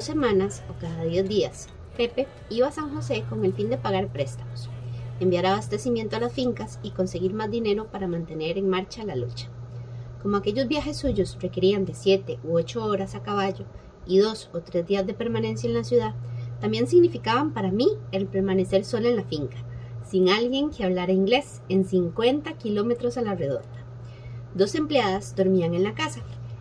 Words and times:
Semanas 0.00 0.62
o 0.70 0.80
cada 0.80 1.04
diez 1.04 1.28
días, 1.28 1.68
Pepe 1.96 2.26
iba 2.48 2.66
a 2.66 2.72
San 2.72 2.94
José 2.94 3.22
con 3.28 3.44
el 3.44 3.52
fin 3.52 3.68
de 3.68 3.76
pagar 3.76 4.08
préstamos, 4.08 4.70
enviar 5.20 5.44
abastecimiento 5.44 6.16
a 6.16 6.20
las 6.20 6.32
fincas 6.32 6.78
y 6.82 6.92
conseguir 6.92 7.34
más 7.34 7.50
dinero 7.50 7.86
para 7.88 8.08
mantener 8.08 8.56
en 8.56 8.68
marcha 8.68 9.04
la 9.04 9.14
lucha. 9.14 9.48
Como 10.22 10.38
aquellos 10.38 10.68
viajes 10.68 10.96
suyos 10.96 11.36
requerían 11.40 11.84
de 11.84 11.94
siete 11.94 12.38
u 12.42 12.56
ocho 12.56 12.82
horas 12.82 13.14
a 13.14 13.22
caballo 13.22 13.66
y 14.06 14.18
dos 14.18 14.48
o 14.54 14.60
tres 14.60 14.86
días 14.86 15.06
de 15.06 15.14
permanencia 15.14 15.68
en 15.68 15.74
la 15.74 15.84
ciudad, 15.84 16.14
también 16.60 16.86
significaban 16.86 17.52
para 17.52 17.70
mí 17.70 17.88
el 18.12 18.26
permanecer 18.26 18.84
sola 18.84 19.08
en 19.08 19.16
la 19.16 19.24
finca, 19.24 19.58
sin 20.04 20.28
alguien 20.28 20.70
que 20.70 20.84
hablara 20.84 21.12
inglés 21.12 21.62
en 21.68 21.84
50 21.84 22.52
kilómetros 22.54 23.16
a 23.16 23.22
la 23.22 23.34
redonda. 23.34 23.84
Dos 24.54 24.74
empleadas 24.74 25.34
dormían 25.36 25.74
en 25.74 25.84
la 25.84 25.94
casa, 25.94 26.20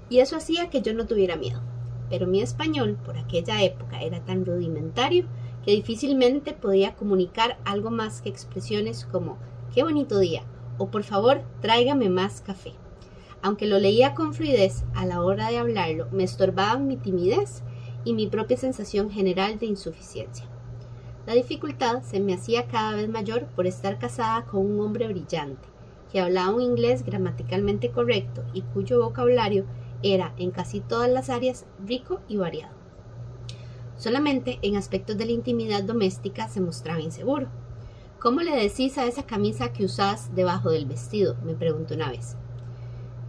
y 0.09 0.20
eso 0.20 0.35
hacía 0.35 0.70
que 0.70 0.81
yo 0.81 0.94
no 0.94 1.05
tuviera 1.05 1.35
miedo 1.35 1.62
pero 2.09 2.27
mi 2.27 2.41
español 2.41 2.98
por 3.05 3.17
aquella 3.17 3.63
época 3.63 4.02
era 4.02 4.20
tan 4.25 4.45
rudimentario 4.45 5.25
que 5.63 5.72
difícilmente 5.72 6.53
podía 6.53 6.95
comunicar 6.95 7.59
algo 7.66 7.91
más 7.91 8.22
que 8.22 8.30
expresiones 8.30 9.05
como 9.05 9.38
qué 9.73 9.84
bonito 9.84 10.20
día 10.20 10.44
o 10.77 10.88
por 10.88 11.03
favor 11.03 11.41
tráigame 11.61 12.09
más 12.09 12.41
café. 12.41 12.73
Aunque 13.41 13.67
lo 13.67 13.80
leía 13.80 14.16
con 14.16 14.34
fluidez, 14.34 14.84
a 14.95 15.05
la 15.05 15.22
hora 15.22 15.50
de 15.50 15.58
hablarlo 15.58 16.08
me 16.11 16.23
estorbaban 16.23 16.88
mi 16.88 16.97
timidez 16.97 17.61
y 18.03 18.13
mi 18.13 18.27
propia 18.27 18.58
sensación 18.58 19.09
general 19.12 19.59
de 19.59 19.67
insuficiencia. 19.67 20.45
La 21.26 21.34
dificultad 21.34 22.02
se 22.02 22.20
me 22.20 22.34
hacía 22.34 22.67
cada 22.67 22.95
vez 22.95 23.08
mayor 23.08 23.45
por 23.55 23.67
estar 23.67 24.00
casada 24.00 24.45
con 24.45 24.66
un 24.66 24.80
hombre 24.80 25.08
brillante, 25.08 25.67
que 26.11 26.20
hablaba 26.20 26.55
un 26.55 26.61
inglés 26.61 27.03
gramaticalmente 27.03 27.92
correcto 27.92 28.44
y 28.53 28.61
cuyo 28.61 29.03
vocabulario 29.03 29.66
era 30.02 30.33
en 30.38 30.52
casi 30.52 30.80
todas 30.80 31.09
las 31.09 31.30
áreas 31.30 31.66
rico 31.86 32.22
y 32.27 32.38
variado. 32.38 32.73
Solamente 33.97 34.59
en 34.61 34.77
aspectos 34.77 35.17
de 35.17 35.25
la 35.25 35.33
intimidad 35.33 35.83
doméstica 35.83 36.47
se 36.47 36.61
mostraba 36.61 37.02
inseguro. 37.02 37.50
¿Cómo 38.20 38.42
le 38.42 38.55
decís 38.55 38.97
a 38.97 39.05
esa 39.05 39.23
camisa 39.23 39.73
que 39.73 39.86
usás 39.86 40.33
debajo 40.33 40.72
del 40.72 40.86
vestido? 40.86 41.36
me 41.44 41.53
preguntó 41.53 41.95
una 41.95 42.09
vez. 42.09 42.38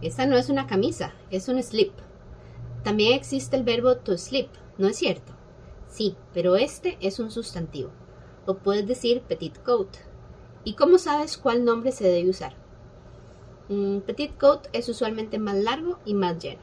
Esa 0.01 0.25
no 0.25 0.37
es 0.37 0.49
una 0.49 0.67
camisa, 0.67 1.13
es 1.29 1.47
un 1.49 1.61
slip. 1.61 1.91
También 2.83 3.13
existe 3.13 3.55
el 3.55 3.63
verbo 3.63 3.97
to 3.97 4.17
slip, 4.17 4.49
¿no 4.77 4.87
es 4.87 4.97
cierto? 4.97 5.33
Sí, 5.87 6.15
pero 6.33 6.55
este 6.55 6.97
es 7.01 7.19
un 7.19 7.31
sustantivo. 7.31 7.91
O 8.45 8.55
puedes 8.55 8.87
decir 8.87 9.21
petit 9.21 9.57
coat. 9.61 9.97
¿Y 10.63 10.73
cómo 10.73 10.97
sabes 10.97 11.37
cuál 11.37 11.65
nombre 11.65 11.91
se 11.91 12.05
debe 12.05 12.29
usar? 12.29 12.53
Un 13.69 14.01
petit 14.05 14.37
coat 14.37 14.67
es 14.73 14.89
usualmente 14.89 15.37
más 15.37 15.55
largo 15.55 15.99
y 16.05 16.13
más 16.13 16.41
lleno. 16.41 16.61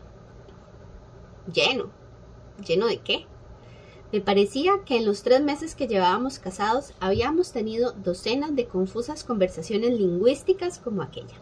¿Lleno? 1.52 1.90
¿Lleno 2.66 2.86
de 2.86 2.98
qué? 2.98 3.26
Me 4.12 4.20
parecía 4.20 4.84
que 4.84 4.96
en 4.96 5.06
los 5.06 5.22
tres 5.22 5.42
meses 5.42 5.74
que 5.74 5.86
llevábamos 5.86 6.38
casados 6.38 6.94
habíamos 6.98 7.52
tenido 7.52 7.92
docenas 7.92 8.56
de 8.56 8.66
confusas 8.66 9.22
conversaciones 9.22 9.98
lingüísticas 9.98 10.78
como 10.78 11.02
aquella. 11.02 11.36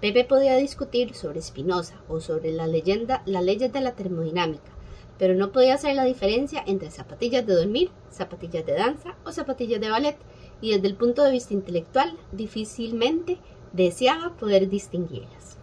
Pepe 0.00 0.24
podía 0.24 0.56
discutir 0.56 1.14
sobre 1.14 1.40
Spinoza 1.40 1.94
o 2.06 2.20
sobre 2.20 2.52
la 2.52 2.66
leyenda, 2.66 3.22
las 3.24 3.42
leyes 3.42 3.72
de 3.72 3.80
la 3.80 3.92
termodinámica, 3.92 4.70
pero 5.18 5.34
no 5.34 5.52
podía 5.52 5.74
hacer 5.74 5.94
la 5.94 6.04
diferencia 6.04 6.62
entre 6.66 6.90
zapatillas 6.90 7.46
de 7.46 7.54
dormir, 7.54 7.90
zapatillas 8.10 8.66
de 8.66 8.74
danza 8.74 9.16
o 9.24 9.32
zapatillas 9.32 9.80
de 9.80 9.88
ballet, 9.88 10.18
y 10.60 10.72
desde 10.72 10.88
el 10.88 10.96
punto 10.96 11.22
de 11.22 11.30
vista 11.30 11.54
intelectual 11.54 12.14
difícilmente 12.32 13.38
deseaba 13.72 14.36
poder 14.36 14.68
distinguirlas. 14.68 15.56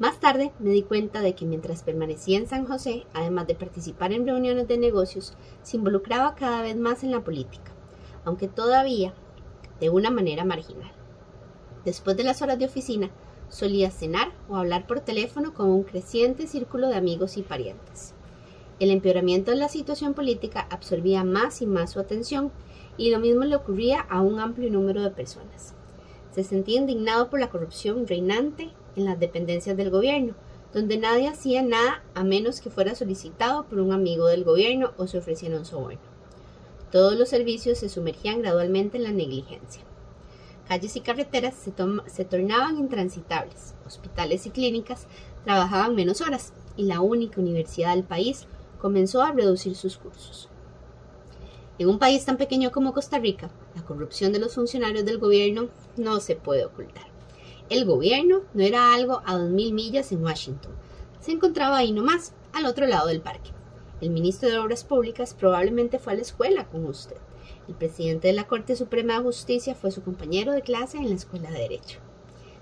Más 0.00 0.18
tarde 0.18 0.50
me 0.58 0.70
di 0.70 0.82
cuenta 0.82 1.20
de 1.20 1.34
que 1.34 1.44
mientras 1.44 1.84
permanecía 1.84 2.38
en 2.38 2.48
San 2.48 2.66
José, 2.66 3.06
además 3.12 3.46
de 3.46 3.54
participar 3.54 4.12
en 4.12 4.26
reuniones 4.26 4.66
de 4.66 4.78
negocios, 4.78 5.34
se 5.62 5.76
involucraba 5.76 6.34
cada 6.34 6.62
vez 6.62 6.76
más 6.76 7.04
en 7.04 7.12
la 7.12 7.22
política, 7.22 7.70
aunque 8.24 8.48
todavía 8.48 9.14
de 9.78 9.90
una 9.90 10.10
manera 10.10 10.44
marginal. 10.44 10.90
Después 11.84 12.16
de 12.16 12.24
las 12.24 12.42
horas 12.42 12.58
de 12.58 12.66
oficina, 12.66 13.10
solía 13.50 13.90
cenar 13.90 14.32
o 14.48 14.56
hablar 14.56 14.86
por 14.86 15.00
teléfono 15.00 15.52
con 15.52 15.68
un 15.68 15.82
creciente 15.82 16.46
círculo 16.46 16.88
de 16.88 16.96
amigos 16.96 17.36
y 17.36 17.42
parientes. 17.42 18.14
El 18.78 18.90
empeoramiento 18.90 19.50
de 19.50 19.58
la 19.58 19.68
situación 19.68 20.14
política 20.14 20.66
absorbía 20.70 21.22
más 21.22 21.60
y 21.60 21.66
más 21.66 21.90
su 21.90 22.00
atención 22.00 22.50
y 22.96 23.10
lo 23.10 23.20
mismo 23.20 23.44
le 23.44 23.56
ocurría 23.56 24.00
a 24.00 24.22
un 24.22 24.40
amplio 24.40 24.70
número 24.70 25.02
de 25.02 25.10
personas 25.10 25.74
se 26.32 26.44
sentía 26.44 26.78
indignado 26.78 27.28
por 27.28 27.40
la 27.40 27.50
corrupción 27.50 28.06
reinante 28.06 28.70
en 28.96 29.04
las 29.04 29.18
dependencias 29.18 29.76
del 29.76 29.90
gobierno, 29.90 30.34
donde 30.72 30.96
nadie 30.96 31.28
hacía 31.28 31.62
nada 31.62 32.02
a 32.14 32.22
menos 32.22 32.60
que 32.60 32.70
fuera 32.70 32.94
solicitado 32.94 33.64
por 33.66 33.80
un 33.80 33.92
amigo 33.92 34.26
del 34.26 34.44
gobierno 34.44 34.92
o 34.96 35.06
se 35.06 35.18
ofreciera 35.18 35.58
un 35.58 35.64
soborno. 35.64 35.98
Todos 36.92 37.18
los 37.18 37.28
servicios 37.28 37.78
se 37.78 37.88
sumergían 37.88 38.42
gradualmente 38.42 38.96
en 38.96 39.04
la 39.04 39.12
negligencia. 39.12 39.82
Calles 40.70 40.94
y 40.94 41.00
carreteras 41.00 41.56
se, 42.06 42.24
tornaban 42.24 42.78
intransitables, 42.78 43.74
hospitales 43.84 44.46
y 44.46 44.50
clínicas 44.50 45.08
trabajaban 45.42 45.96
menos 45.96 46.20
horas 46.20 46.52
y 46.76 46.84
la 46.84 47.00
única 47.00 47.40
universidad 47.40 47.96
del 47.96 48.04
país 48.04 48.46
comenzó 48.80 49.20
a 49.20 49.32
reducir 49.32 49.74
sus 49.74 49.96
cursos. 49.96 50.48
En 51.80 51.88
un 51.88 51.98
país 51.98 52.24
tan 52.24 52.36
pequeño 52.36 52.70
como 52.70 52.94
Costa 52.94 53.18
Rica, 53.18 53.50
la 53.74 53.82
corrupción 53.82 54.32
de 54.32 54.38
los 54.38 54.54
funcionarios 54.54 55.04
del 55.04 55.18
gobierno 55.18 55.70
no 55.96 56.20
se 56.20 56.36
puede 56.36 56.64
ocultar. 56.64 57.06
El 57.68 57.84
gobierno 57.84 58.42
no 58.54 58.62
era 58.62 58.94
algo 58.94 59.22
a 59.26 59.36
dos 59.36 59.50
mil 59.50 59.72
millas 59.72 60.12
en 60.12 60.22
Washington. 60.22 60.70
Se 61.18 61.32
encontraba 61.32 61.78
ahí 61.78 61.90
nomás, 61.90 62.32
al 62.52 62.66
otro 62.66 62.86
lado 62.86 63.08
del 63.08 63.22
parque. 63.22 63.50
El 64.00 64.10
ministro 64.10 64.48
de 64.48 64.58
Obras 64.60 64.84
Públicas 64.84 65.34
probablemente 65.34 65.98
fue 65.98 66.12
a 66.12 66.16
la 66.16 66.22
escuela 66.22 66.68
con 66.68 66.86
usted. 66.86 67.16
El 67.68 67.74
presidente 67.74 68.28
de 68.28 68.34
la 68.34 68.46
Corte 68.46 68.76
Suprema 68.76 69.14
de 69.14 69.24
Justicia 69.24 69.74
fue 69.74 69.90
su 69.90 70.02
compañero 70.02 70.52
de 70.52 70.62
clase 70.62 70.98
en 70.98 71.08
la 71.08 71.14
escuela 71.14 71.50
de 71.50 71.60
Derecho. 71.60 71.98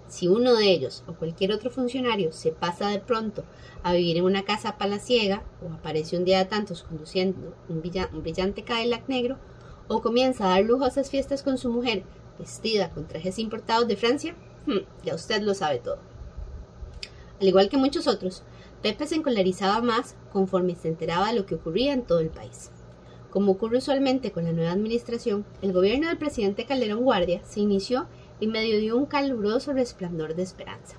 Si 0.08 0.26
uno 0.26 0.54
de 0.54 0.70
ellos 0.70 1.04
o 1.06 1.12
cualquier 1.12 1.52
otro 1.52 1.70
funcionario 1.70 2.32
se 2.32 2.50
pasa 2.50 2.88
de 2.88 2.98
pronto 2.98 3.44
a 3.82 3.92
vivir 3.92 4.16
en 4.16 4.24
una 4.24 4.44
casa 4.44 4.78
palaciega 4.78 5.42
o 5.62 5.72
aparece 5.72 6.16
un 6.16 6.24
día 6.24 6.38
de 6.38 6.46
tantos 6.46 6.82
conduciendo 6.82 7.54
un, 7.68 7.82
brillante 7.82 8.64
Cadillac 8.64 9.06
negro 9.08 9.36
o 9.86 10.00
comienza 10.00 10.46
a 10.46 10.50
dar 10.50 10.64
lujosas 10.64 11.10
fiestas 11.10 11.42
con 11.42 11.58
su 11.58 11.70
mujer 11.70 12.04
vestida 12.38 12.90
con 12.90 13.06
trajes 13.06 13.38
importados 13.38 13.86
de 13.88 13.96
Francia, 13.96 14.34
hmm, 14.66 14.78
ya 15.04 15.14
usted 15.14 15.42
lo 15.42 15.54
sabe 15.54 15.78
todo. 15.78 15.98
Al 17.40 17.46
igual 17.46 17.68
que 17.68 17.76
muchos 17.76 18.06
otros, 18.06 18.42
Pepe 18.82 19.06
se 19.06 19.16
encolarizaba 19.16 19.80
más 19.82 20.14
conforme 20.32 20.74
se 20.74 20.88
enteraba 20.88 21.28
de 21.28 21.38
lo 21.38 21.46
que 21.46 21.56
ocurría 21.56 21.92
en 21.92 22.02
todo 22.02 22.20
el 22.20 22.30
país. 22.30 22.70
Como 23.30 23.52
ocurre 23.52 23.78
usualmente 23.78 24.32
con 24.32 24.44
la 24.44 24.52
nueva 24.52 24.72
administración, 24.72 25.44
el 25.60 25.72
gobierno 25.72 26.08
del 26.08 26.16
presidente 26.16 26.64
Calderón 26.64 27.04
Guardia 27.04 27.42
se 27.44 27.60
inició 27.60 28.06
y 28.40 28.46
medio 28.46 28.78
dio 28.78 28.96
un 28.96 29.06
caluroso 29.06 29.72
resplandor 29.72 30.34
de 30.34 30.42
esperanza. 30.42 30.96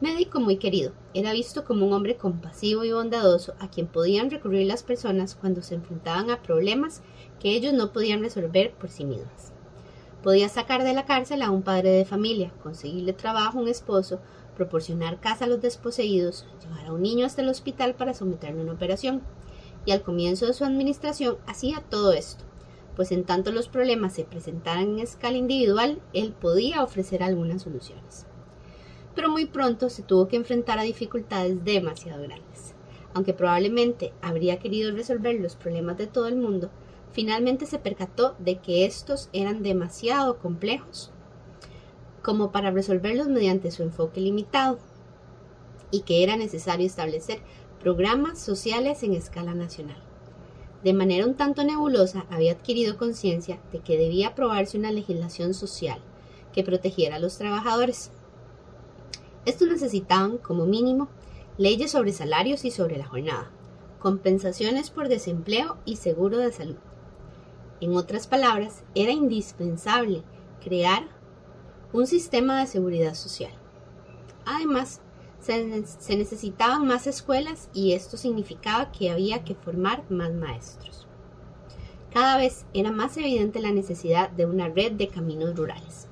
Médico 0.00 0.40
muy 0.40 0.56
querido, 0.56 0.92
era 1.12 1.34
visto 1.34 1.64
como 1.66 1.86
un 1.86 1.92
hombre 1.92 2.16
compasivo 2.16 2.84
y 2.84 2.92
bondadoso 2.92 3.52
a 3.58 3.68
quien 3.68 3.86
podían 3.86 4.30
recurrir 4.30 4.66
las 4.66 4.82
personas 4.82 5.34
cuando 5.34 5.60
se 5.60 5.74
enfrentaban 5.74 6.30
a 6.30 6.40
problemas 6.40 7.02
que 7.38 7.50
ellos 7.50 7.74
no 7.74 7.92
podían 7.92 8.22
resolver 8.22 8.72
por 8.72 8.88
sí 8.88 9.04
mismas. 9.04 9.52
Podía 10.22 10.48
sacar 10.48 10.84
de 10.84 10.94
la 10.94 11.04
cárcel 11.04 11.42
a 11.42 11.50
un 11.50 11.60
padre 11.60 11.90
de 11.90 12.06
familia, 12.06 12.50
conseguirle 12.62 13.12
trabajo 13.12 13.58
a 13.58 13.62
un 13.62 13.68
esposo, 13.68 14.20
proporcionar 14.56 15.20
casa 15.20 15.44
a 15.44 15.48
los 15.48 15.60
desposeídos, 15.60 16.46
llevar 16.62 16.86
a 16.86 16.92
un 16.92 17.02
niño 17.02 17.26
hasta 17.26 17.42
el 17.42 17.50
hospital 17.50 17.94
para 17.94 18.14
someterlo 18.14 18.60
a 18.60 18.64
una 18.64 18.72
operación. 18.72 19.20
Y 19.86 19.92
al 19.92 20.02
comienzo 20.02 20.46
de 20.46 20.54
su 20.54 20.64
administración 20.64 21.38
hacía 21.46 21.82
todo 21.88 22.12
esto, 22.12 22.44
pues 22.96 23.12
en 23.12 23.24
tanto 23.24 23.50
los 23.52 23.68
problemas 23.68 24.12
se 24.12 24.24
presentaran 24.24 24.90
en 24.90 24.98
escala 24.98 25.36
individual, 25.36 26.00
él 26.12 26.34
podía 26.38 26.82
ofrecer 26.82 27.22
algunas 27.22 27.62
soluciones. 27.62 28.26
Pero 29.14 29.30
muy 29.30 29.46
pronto 29.46 29.88
se 29.88 30.02
tuvo 30.02 30.28
que 30.28 30.36
enfrentar 30.36 30.78
a 30.78 30.82
dificultades 30.82 31.64
demasiado 31.64 32.22
grandes. 32.22 32.74
Aunque 33.14 33.34
probablemente 33.34 34.12
habría 34.22 34.58
querido 34.58 34.92
resolver 34.92 35.40
los 35.40 35.56
problemas 35.56 35.96
de 35.98 36.06
todo 36.06 36.28
el 36.28 36.36
mundo, 36.36 36.70
finalmente 37.12 37.66
se 37.66 37.78
percató 37.78 38.36
de 38.38 38.58
que 38.58 38.84
estos 38.84 39.28
eran 39.32 39.62
demasiado 39.62 40.38
complejos 40.38 41.10
como 42.22 42.52
para 42.52 42.70
resolverlos 42.70 43.28
mediante 43.28 43.70
su 43.70 43.82
enfoque 43.82 44.20
limitado 44.20 44.78
y 45.90 46.02
que 46.02 46.22
era 46.22 46.36
necesario 46.36 46.86
establecer 46.86 47.40
programas 47.80 48.38
sociales 48.38 49.02
en 49.02 49.14
escala 49.14 49.54
nacional 49.54 49.96
de 50.82 50.94
manera 50.94 51.26
un 51.26 51.34
tanto 51.34 51.62
nebulosa, 51.62 52.24
había 52.30 52.52
adquirido 52.52 52.96
conciencia 52.96 53.60
de 53.70 53.80
que 53.80 53.98
debía 53.98 54.28
aprobarse 54.28 54.78
una 54.78 54.90
legislación 54.90 55.52
social 55.52 56.00
que 56.54 56.64
protegiera 56.64 57.16
a 57.16 57.18
los 57.18 57.36
trabajadores. 57.36 58.10
Estos 59.44 59.68
necesitaban, 59.68 60.38
como 60.38 60.64
mínimo, 60.64 61.08
leyes 61.58 61.90
sobre 61.90 62.12
salarios 62.12 62.64
y 62.64 62.70
sobre 62.70 62.96
la 62.96 63.06
jornada, 63.06 63.50
compensaciones 63.98 64.90
por 64.90 65.08
desempleo 65.08 65.76
y 65.84 65.96
seguro 65.96 66.38
de 66.38 66.52
salud. 66.52 66.78
En 67.82 67.94
otras 67.96 68.26
palabras, 68.26 68.82
era 68.94 69.12
indispensable 69.12 70.22
crear 70.64 71.04
un 71.92 72.06
sistema 72.06 72.60
de 72.60 72.66
seguridad 72.66 73.14
social. 73.14 73.52
Además, 74.46 75.02
se, 75.40 76.16
necesitaban 76.16 76.86
más 76.86 77.06
escuelas 77.06 77.68
y 77.72 77.92
esto 77.92 78.16
significaba 78.16 78.92
que 78.92 79.10
había 79.10 79.44
que 79.44 79.54
formar 79.54 80.04
más 80.10 80.32
maestros. 80.32 81.06
Cada 82.12 82.36
vez 82.36 82.66
era 82.74 82.90
más 82.90 83.16
evidente 83.16 83.60
la 83.60 83.72
necesidad 83.72 84.30
de 84.30 84.46
una 84.46 84.68
red 84.68 84.92
de 84.92 85.08
caminos 85.08 85.56
rurales. 85.56 86.08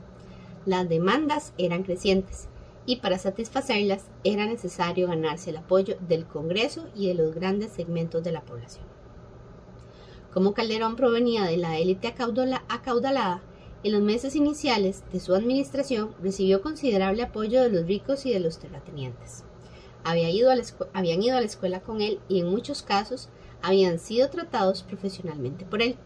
Las 0.65 0.89
demandas 0.89 1.53
eran 1.59 1.83
crecientes 1.83 2.49
y 2.87 2.97
para 2.97 3.19
satisfacerlas 3.19 4.07
era 4.25 4.47
necesario 4.47 5.09
ganarse 5.09 5.51
el 5.51 5.59
apoyo 5.59 5.97
del 6.09 6.27
Congreso 6.27 6.87
y 6.95 7.09
de 7.09 7.15
los 7.15 7.35
grandes 7.35 7.73
segmentos 7.73 8.23
de 8.23 8.33
la 8.33 8.43
población. 8.43 8.85
Como 10.33 10.55
Calderón 10.55 10.97
provenía 10.97 11.45
de 11.45 11.57
la 11.57 11.79
élite 11.79 12.09
acaudalada, 12.09 13.43
en 13.85 13.93
los 13.93 14.03
meses 14.03 14.35
iniciales 14.35 15.05
de 15.13 15.21
su 15.21 15.35
administración 15.35 16.15
recibió 16.23 16.63
considerable 16.63 17.23
apoyo 17.23 17.63
de 17.63 17.71
los 17.71 17.87
ricos 17.87 18.27
y 18.27 18.33
de 18.33 18.41
los 18.41 18.59
terratenientes. 18.59 19.45
habían 20.05 20.31
ido 20.31 20.51
a 20.51 21.41
la 21.41 21.47
escuela 21.47 21.81
con 21.81 22.01
él 22.01 22.21
y 22.29 22.41
en 22.41 22.49
muchos 22.49 22.83
casos 22.83 23.29
habían 23.63 23.99
sido 23.99 24.31
tratados 24.31 24.83
profesionalmente 24.83 25.65
por 25.65 25.83
él, 25.83 25.97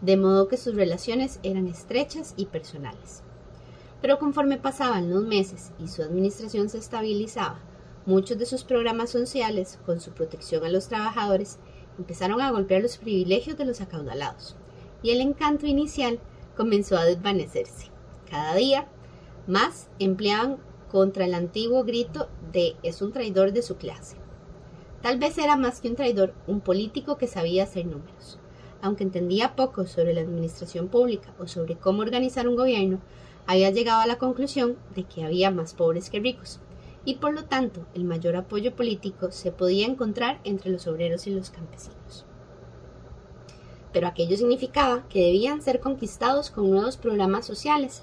de 0.00 0.16
modo 0.16 0.48
que 0.48 0.56
sus 0.56 0.74
relaciones 0.74 1.40
eran 1.42 1.66
estrechas 1.66 2.34
y 2.36 2.46
personales. 2.46 3.22
Pero 4.00 4.18
conforme 4.18 4.58
pasaban 4.58 5.10
los 5.10 5.24
meses 5.24 5.72
y 5.82 5.88
su 5.88 6.02
administración 6.02 6.68
se 6.68 6.78
estabilizaba, 6.78 7.60
muchos 8.06 8.38
de 8.38 8.46
sus 8.46 8.64
programas 8.64 9.10
sociales, 9.10 9.78
con 9.84 10.00
su 10.00 10.12
protección 10.12 10.64
a 10.64 10.68
los 10.68 10.88
trabajadores, 10.88 11.58
empezaron 11.98 12.40
a 12.40 12.50
golpear 12.50 12.80
los 12.80 12.96
privilegios 12.96 13.58
de 13.58 13.64
los 13.64 13.80
acaudalados, 13.80 14.54
y 15.02 15.10
el 15.10 15.20
encanto 15.20 15.66
inicial 15.66 16.20
comenzó 16.58 16.98
a 16.98 17.04
desvanecerse. 17.04 17.86
Cada 18.28 18.56
día 18.56 18.88
más 19.46 19.88
empleaban 20.00 20.58
contra 20.90 21.24
el 21.24 21.34
antiguo 21.34 21.84
grito 21.84 22.28
de 22.52 22.74
es 22.82 23.00
un 23.00 23.12
traidor 23.12 23.52
de 23.52 23.62
su 23.62 23.76
clase. 23.76 24.16
Tal 25.00 25.20
vez 25.20 25.38
era 25.38 25.56
más 25.56 25.80
que 25.80 25.88
un 25.88 25.94
traidor, 25.94 26.34
un 26.48 26.60
político 26.60 27.16
que 27.16 27.28
sabía 27.28 27.62
hacer 27.62 27.86
números. 27.86 28.40
Aunque 28.82 29.04
entendía 29.04 29.54
poco 29.54 29.86
sobre 29.86 30.14
la 30.14 30.22
administración 30.22 30.88
pública 30.88 31.32
o 31.38 31.46
sobre 31.46 31.76
cómo 31.76 32.02
organizar 32.02 32.48
un 32.48 32.56
gobierno, 32.56 32.98
había 33.46 33.70
llegado 33.70 34.00
a 34.00 34.06
la 34.06 34.18
conclusión 34.18 34.76
de 34.96 35.04
que 35.04 35.22
había 35.22 35.52
más 35.52 35.74
pobres 35.74 36.10
que 36.10 36.18
ricos, 36.18 36.58
y 37.04 37.14
por 37.14 37.34
lo 37.34 37.44
tanto 37.44 37.86
el 37.94 38.02
mayor 38.02 38.34
apoyo 38.34 38.74
político 38.74 39.30
se 39.30 39.52
podía 39.52 39.86
encontrar 39.86 40.40
entre 40.42 40.72
los 40.72 40.88
obreros 40.88 41.28
y 41.28 41.30
los 41.30 41.50
campesinos 41.50 42.26
pero 43.92 44.06
aquello 44.06 44.36
significaba 44.36 45.08
que 45.08 45.24
debían 45.24 45.62
ser 45.62 45.80
conquistados 45.80 46.50
con 46.50 46.70
nuevos 46.70 46.96
programas 46.96 47.46
sociales 47.46 48.02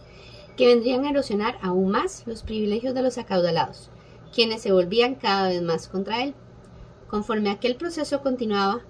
que 0.58 0.68
vendrían 0.68 1.06
a 1.06 1.10
erosionar 1.10 1.58
aún 1.62 1.90
más 1.90 2.24
los 2.26 2.44
privilegios 2.44 2.94
de 2.94 3.02
los 3.02 3.18
acaudalados, 3.18 3.90
quienes 4.34 4.62
se 4.62 4.72
volvían 4.72 5.16
cada 5.16 5.50
vez 5.50 5.62
más 5.62 5.88
contra 5.88 6.24
él. 6.24 6.34
Conforme 7.10 7.50
aquel 7.50 7.76
proceso 7.76 8.22
continuaba, 8.22 8.82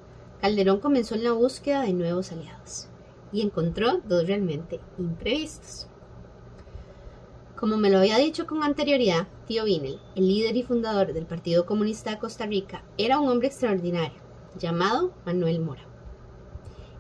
Calderón 0.42 0.80
comenzó 0.80 1.16
en 1.16 1.24
la 1.24 1.32
búsqueda 1.32 1.82
de 1.82 1.94
nuevos 1.94 2.32
aliados 2.32 2.88
y 3.32 3.42
encontró 3.42 4.00
dos 4.06 4.28
realmente 4.28 4.80
imprevistos. 4.98 5.88
Como 7.56 7.78
me 7.78 7.90
lo 7.90 8.00
había 8.00 8.18
dicho 8.18 8.46
con 8.46 8.64
anterioridad, 8.64 9.28
Tío 9.48 9.64
Vinel, 9.64 10.00
el 10.16 10.28
líder 10.28 10.58
y 10.58 10.64
fundador 10.64 11.14
del 11.14 11.26
Partido 11.26 11.66
Comunista 11.66 12.12
de 12.12 12.20
Costa 12.20 12.46
Rica, 12.46 12.84
era 12.98 13.20
un 13.20 13.30
hombre 13.30 13.48
extraordinario, 13.48 14.20
llamado 14.60 15.14
Manuel 15.26 15.62
Mora. 15.62 15.95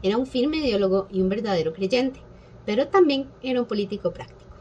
Era 0.06 0.18
un 0.18 0.28
firme 0.28 0.57
ideólogo 0.57 1.07
y 1.10 1.22
un 1.22 1.30
verdadero 1.30 1.74
creyente, 1.74 2.19
pero 2.63 2.90
también 2.90 3.28
era 3.42 3.60
un 3.60 3.66
político 3.66 4.13
práctico. 4.13 4.52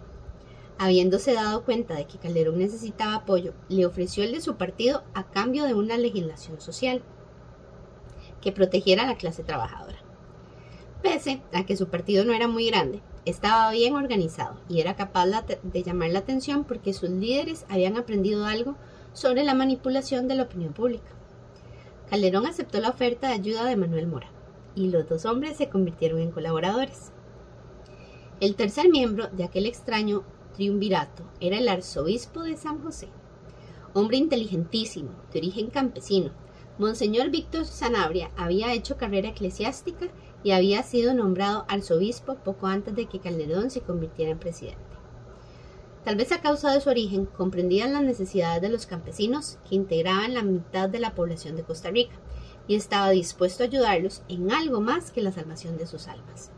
Habiéndose 0.79 1.35
dado 1.35 1.67
cuenta 1.67 1.93
de 1.93 2.07
que 2.07 2.17
Calderón 2.17 2.57
necesitaba 2.57 3.17
apoyo, 3.17 3.53
le 3.69 3.85
ofreció 3.85 4.25
el 4.25 4.33
de 4.33 4.41
su 4.41 4.57
partido 4.57 5.05
a 5.13 5.25
cambio 5.25 5.65
de 5.65 5.75
una 5.75 5.99
legislación 5.99 6.63
social 6.63 7.03
que 8.41 8.53
protegiera 8.53 9.03
a 9.03 9.07
la 9.07 9.19
clase 9.19 9.45
trabajadora. 9.45 9.99
Pese 11.03 11.43
a 11.53 11.67
que 11.67 11.77
su 11.77 11.89
partido 11.89 12.25
no 12.25 12.33
era 12.33 12.49
muy 12.49 12.67
grande, 12.71 13.03
estaba 13.27 13.71
bien 13.71 13.97
organizado 13.97 14.57
y 14.71 14.81
era 14.81 14.97
capaz 14.97 15.27
de 15.27 15.83
llamar 15.83 16.09
la 16.09 16.21
atención 16.21 16.65
porque 16.65 16.95
sus 16.95 17.11
líderes 17.11 17.67
habían 17.69 17.99
aprendido 17.99 18.47
algo 18.47 18.77
sobre 19.13 19.45
la 19.45 19.53
manipulación 19.53 20.27
de 20.27 20.37
la 20.37 20.45
opinión 20.45 20.73
pública. 20.73 21.11
Calderón 22.09 22.47
aceptó 22.47 22.81
la 22.81 22.89
oferta 22.89 23.29
de 23.29 23.35
ayuda 23.35 23.67
de 23.67 23.77
Manuel 23.77 24.07
Mora 24.07 24.34
y 24.75 24.91
los 24.91 25.09
dos 25.09 25.25
hombres 25.25 25.57
se 25.57 25.69
convirtieron 25.69 26.21
en 26.21 26.31
colaboradores. 26.31 27.13
El 28.41 28.57
tercer 28.57 28.89
miembro 28.89 29.29
de 29.29 29.45
aquel 29.45 29.67
extraño 29.67 30.25
triunvirato 30.55 31.25
era 31.41 31.59
el 31.59 31.69
arzobispo 31.69 32.43
de 32.43 32.57
San 32.57 32.83
José, 32.83 33.09
hombre 33.93 34.17
inteligentísimo, 34.17 35.11
de 35.33 35.39
origen 35.39 35.71
campesino. 35.71 36.33
Monseñor 36.79 37.31
Víctor 37.31 37.65
Sanabria 37.65 38.31
había 38.37 38.73
hecho 38.73 38.97
carrera 38.97 39.29
eclesiástica 39.29 40.09
y 40.43 40.51
había 40.51 40.83
sido 40.83 41.15
nombrado 41.15 41.65
arzobispo 41.69 42.35
poco 42.37 42.67
antes 42.67 42.97
de 42.97 43.07
que 43.07 43.21
Calderón 43.21 43.71
se 43.71 43.81
convirtiera 43.81 44.33
en 44.33 44.39
presidente. 44.39 44.83
Tal 46.05 46.17
vez 46.17 46.33
a 46.33 46.41
causa 46.43 46.73
de 46.73 46.81
su 46.81 46.91
origen, 46.91 47.25
comprendían 47.25 47.93
las 47.95 48.03
necesidades 48.03 48.61
de 48.61 48.69
los 48.69 48.85
campesinos 48.85 49.59
que 49.67 49.77
integraban 49.77 50.35
la 50.35 50.43
mitad 50.43 50.89
de 50.89 50.99
la 50.99 51.15
población 51.15 51.57
de 51.57 51.63
Costa 51.63 51.91
Rica 51.91 52.15
y 52.67 52.77
estaba 52.77 53.11
dispuesto 53.11 53.63
a 53.63 53.67
ayudarlos 53.67 54.23
en 54.29 54.51
algo 54.51 54.81
más 54.81 55.11
que 55.11 55.23
la 55.23 55.33
salvación 55.33 55.77
de 55.77 55.87
sus 55.87 56.09
almas. 56.09 56.51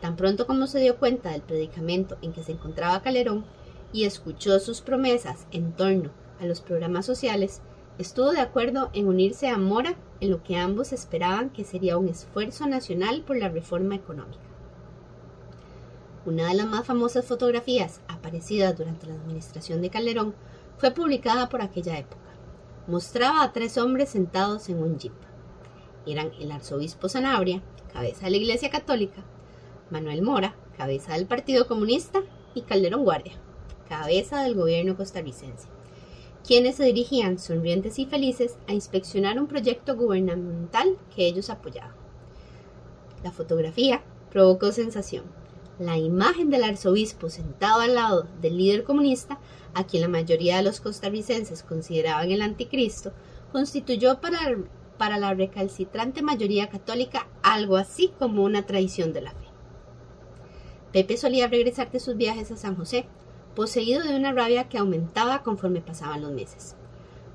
Tan 0.00 0.16
pronto 0.16 0.46
como 0.46 0.66
se 0.66 0.80
dio 0.80 0.96
cuenta 0.96 1.30
del 1.30 1.42
predicamento 1.42 2.16
en 2.22 2.32
que 2.32 2.42
se 2.42 2.52
encontraba 2.52 3.02
Calderón 3.02 3.44
y 3.92 4.04
escuchó 4.04 4.58
sus 4.60 4.80
promesas 4.80 5.46
en 5.52 5.72
torno 5.72 6.10
a 6.40 6.46
los 6.46 6.60
programas 6.60 7.06
sociales, 7.06 7.62
estuvo 7.98 8.32
de 8.32 8.40
acuerdo 8.40 8.90
en 8.92 9.08
unirse 9.08 9.48
a 9.48 9.56
Mora 9.56 9.94
en 10.20 10.30
lo 10.30 10.42
que 10.42 10.56
ambos 10.56 10.92
esperaban 10.92 11.50
que 11.50 11.64
sería 11.64 11.96
un 11.96 12.08
esfuerzo 12.08 12.66
nacional 12.66 13.22
por 13.22 13.36
la 13.36 13.48
reforma 13.48 13.94
económica. 13.94 14.40
Una 16.26 16.48
de 16.48 16.54
las 16.54 16.66
más 16.66 16.84
famosas 16.84 17.24
fotografías 17.24 18.00
aparecidas 18.08 18.76
durante 18.76 19.06
la 19.06 19.14
administración 19.14 19.80
de 19.80 19.90
Calderón 19.90 20.34
fue 20.76 20.90
publicada 20.90 21.48
por 21.48 21.62
aquella 21.62 21.98
época. 21.98 22.20
Mostraba 22.88 23.42
a 23.42 23.52
tres 23.52 23.78
hombres 23.78 24.10
sentados 24.10 24.68
en 24.68 24.82
un 24.82 24.98
jeep 24.98 25.14
eran 26.06 26.32
el 26.40 26.52
arzobispo 26.52 27.08
Sanabria, 27.08 27.62
cabeza 27.92 28.26
de 28.26 28.30
la 28.30 28.36
Iglesia 28.38 28.70
Católica, 28.70 29.24
Manuel 29.90 30.22
Mora, 30.22 30.54
cabeza 30.76 31.14
del 31.14 31.26
Partido 31.26 31.66
Comunista, 31.66 32.22
y 32.56 32.62
Calderón 32.62 33.04
Guardia, 33.04 33.34
cabeza 33.88 34.42
del 34.42 34.54
gobierno 34.54 34.96
costarricense, 34.96 35.68
quienes 36.44 36.76
se 36.76 36.84
dirigían 36.84 37.38
sonrientes 37.38 37.98
y 37.98 38.06
felices 38.06 38.56
a 38.66 38.72
inspeccionar 38.72 39.38
un 39.38 39.46
proyecto 39.46 39.94
gubernamental 39.94 40.96
que 41.14 41.26
ellos 41.26 41.50
apoyaban. 41.50 41.94
La 43.22 43.30
fotografía 43.30 44.02
provocó 44.30 44.72
sensación. 44.72 45.24
La 45.78 45.98
imagen 45.98 46.48
del 46.48 46.64
arzobispo 46.64 47.28
sentado 47.28 47.82
al 47.82 47.94
lado 47.94 48.26
del 48.40 48.56
líder 48.56 48.84
comunista, 48.84 49.38
a 49.74 49.84
quien 49.84 50.00
la 50.00 50.08
mayoría 50.08 50.56
de 50.56 50.62
los 50.62 50.80
costarricenses 50.80 51.62
consideraban 51.62 52.30
el 52.30 52.40
anticristo, 52.40 53.12
constituyó 53.52 54.18
para 54.22 54.38
para 54.96 55.18
la 55.18 55.34
recalcitrante 55.34 56.22
mayoría 56.22 56.68
católica 56.68 57.26
algo 57.42 57.76
así 57.76 58.12
como 58.18 58.44
una 58.44 58.66
tradición 58.66 59.12
de 59.12 59.20
la 59.22 59.30
fe. 59.30 59.46
Pepe 60.92 61.16
solía 61.16 61.48
regresar 61.48 61.90
de 61.90 62.00
sus 62.00 62.16
viajes 62.16 62.50
a 62.50 62.56
San 62.56 62.76
José, 62.76 63.06
poseído 63.54 64.02
de 64.02 64.16
una 64.16 64.32
rabia 64.32 64.68
que 64.68 64.78
aumentaba 64.78 65.42
conforme 65.42 65.80
pasaban 65.80 66.22
los 66.22 66.32
meses. 66.32 66.76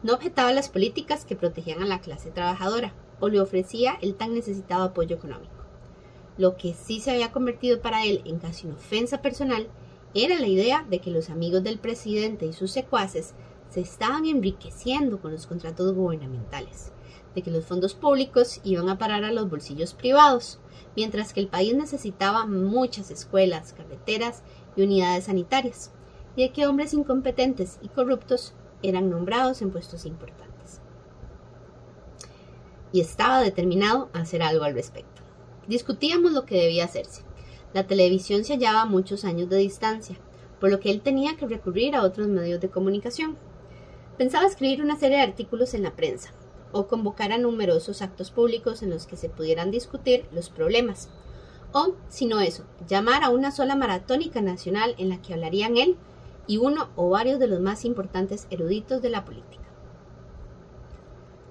No 0.03 0.13
objetaba 0.13 0.51
las 0.51 0.69
políticas 0.69 1.25
que 1.25 1.35
protegían 1.35 1.81
a 1.81 1.85
la 1.85 2.01
clase 2.01 2.31
trabajadora, 2.31 2.93
o 3.19 3.29
le 3.29 3.39
ofrecía 3.39 3.97
el 4.01 4.15
tan 4.15 4.33
necesitado 4.33 4.83
apoyo 4.83 5.15
económico. 5.15 5.53
Lo 6.37 6.57
que 6.57 6.73
sí 6.73 6.99
se 6.99 7.11
había 7.11 7.31
convertido 7.31 7.81
para 7.81 8.03
él 8.03 8.21
en 8.25 8.39
casi 8.39 8.65
una 8.65 8.77
ofensa 8.77 9.21
personal 9.21 9.67
era 10.15 10.39
la 10.39 10.47
idea 10.47 10.85
de 10.89 10.99
que 10.99 11.11
los 11.11 11.29
amigos 11.29 11.63
del 11.63 11.77
presidente 11.77 12.47
y 12.47 12.53
sus 12.53 12.71
secuaces 12.71 13.33
se 13.69 13.81
estaban 13.81 14.25
enriqueciendo 14.25 15.21
con 15.21 15.31
los 15.31 15.45
contratos 15.45 15.93
gubernamentales 15.93 16.91
de 17.35 17.41
que 17.41 17.51
los 17.51 17.65
fondos 17.65 17.93
públicos 17.93 18.59
iban 18.63 18.89
a 18.89 18.97
parar 18.97 19.23
a 19.23 19.31
los 19.31 19.49
bolsillos 19.49 19.93
privados, 19.93 20.59
mientras 20.95 21.33
que 21.33 21.39
el 21.39 21.47
país 21.47 21.75
necesitaba 21.75 22.45
muchas 22.45 23.11
escuelas, 23.11 23.73
carreteras 23.73 24.43
y 24.75 24.83
unidades 24.83 25.25
sanitarias, 25.25 25.91
y 26.35 26.43
de 26.43 26.51
que 26.51 26.67
hombres 26.67 26.93
incompetentes 26.93 27.79
y 27.81 27.89
corruptos 27.89 28.53
eran 28.83 29.09
nombrados 29.09 29.61
en 29.61 29.71
puestos 29.71 30.05
importantes. 30.05 30.81
Y 32.91 32.99
estaba 32.99 33.41
determinado 33.41 34.09
a 34.13 34.19
hacer 34.19 34.41
algo 34.41 34.65
al 34.65 34.73
respecto. 34.73 35.21
Discutíamos 35.67 36.31
lo 36.33 36.45
que 36.45 36.57
debía 36.57 36.85
hacerse. 36.85 37.23
La 37.73 37.87
televisión 37.87 38.43
se 38.43 38.53
hallaba 38.53 38.81
a 38.81 38.85
muchos 38.85 39.23
años 39.23 39.49
de 39.49 39.57
distancia, 39.57 40.17
por 40.59 40.69
lo 40.69 40.79
que 40.79 40.91
él 40.91 41.01
tenía 41.01 41.37
que 41.37 41.47
recurrir 41.47 41.95
a 41.95 42.03
otros 42.03 42.27
medios 42.27 42.59
de 42.59 42.69
comunicación. 42.69 43.37
Pensaba 44.17 44.45
escribir 44.45 44.83
una 44.83 44.99
serie 44.99 45.17
de 45.17 45.23
artículos 45.23 45.73
en 45.73 45.83
la 45.83 45.95
prensa, 45.95 46.31
o 46.71 46.87
convocar 46.87 47.31
a 47.31 47.37
numerosos 47.37 48.01
actos 48.01 48.31
públicos 48.31 48.81
en 48.81 48.89
los 48.89 49.05
que 49.05 49.17
se 49.17 49.29
pudieran 49.29 49.71
discutir 49.71 50.25
los 50.31 50.49
problemas, 50.49 51.09
O, 51.73 51.95
si 52.09 52.25
no 52.25 52.41
eso, 52.41 52.65
llamar 52.87 53.23
a 53.23 53.29
una 53.29 53.51
sola 53.51 53.75
maratónica 53.75 54.41
nacional 54.41 54.93
en 54.97 55.07
la 55.07 55.21
que 55.21 55.33
hablarían 55.33 55.77
él 55.77 55.95
y 56.45 56.57
uno 56.57 56.89
o 56.97 57.09
varios 57.09 57.39
de 57.39 57.47
los 57.47 57.61
más 57.61 57.85
importantes 57.85 58.45
eruditos 58.49 59.01
de 59.01 59.09
la 59.09 59.23
política. 59.23 59.63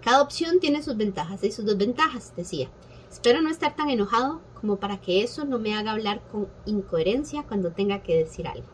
Cada 0.03 0.23
opción 0.23 0.61
tiene 0.61 0.83
sus 0.83 0.97
ventajas 0.97 1.43
y 1.45 1.53
sus 1.53 1.65
desventajas, 1.65 2.35
decía. 2.37 2.69
Espero 3.11 3.43
no 3.43 3.51
estar 3.51 3.75
tan 3.77 3.91
enojado 3.91 4.41
como 4.61 4.77
para 4.77 5.01
que 5.01 5.23
eso 5.23 5.45
no 5.45 5.59
me 5.59 5.75
haga 5.75 5.93
hablar 5.93 6.23
con 6.31 6.49
incoherencia 6.67 7.45
cuando 7.45 7.73
tenga 7.73 8.03
que 8.03 8.17
decir 8.17 8.47
algo. 8.47 8.69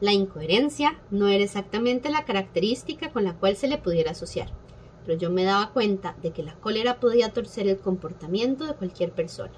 La 0.00 0.12
incoherencia 0.12 0.98
no 1.10 1.28
era 1.28 1.42
exactamente 1.42 2.10
la 2.10 2.24
característica 2.24 3.12
con 3.12 3.24
la 3.24 3.34
cual 3.34 3.56
se 3.56 3.66
le 3.66 3.78
pudiera 3.78 4.12
asociar, 4.12 4.50
pero 5.06 5.16
yo 5.16 5.30
me 5.30 5.44
daba 5.44 5.70
cuenta 5.70 6.16
de 6.20 6.32
que 6.32 6.42
la 6.42 6.56
cólera 6.56 6.98
podía 6.98 7.32
torcer 7.32 7.68
el 7.68 7.78
comportamiento 7.78 8.66
de 8.66 8.74
cualquier 8.74 9.12
persona, 9.12 9.54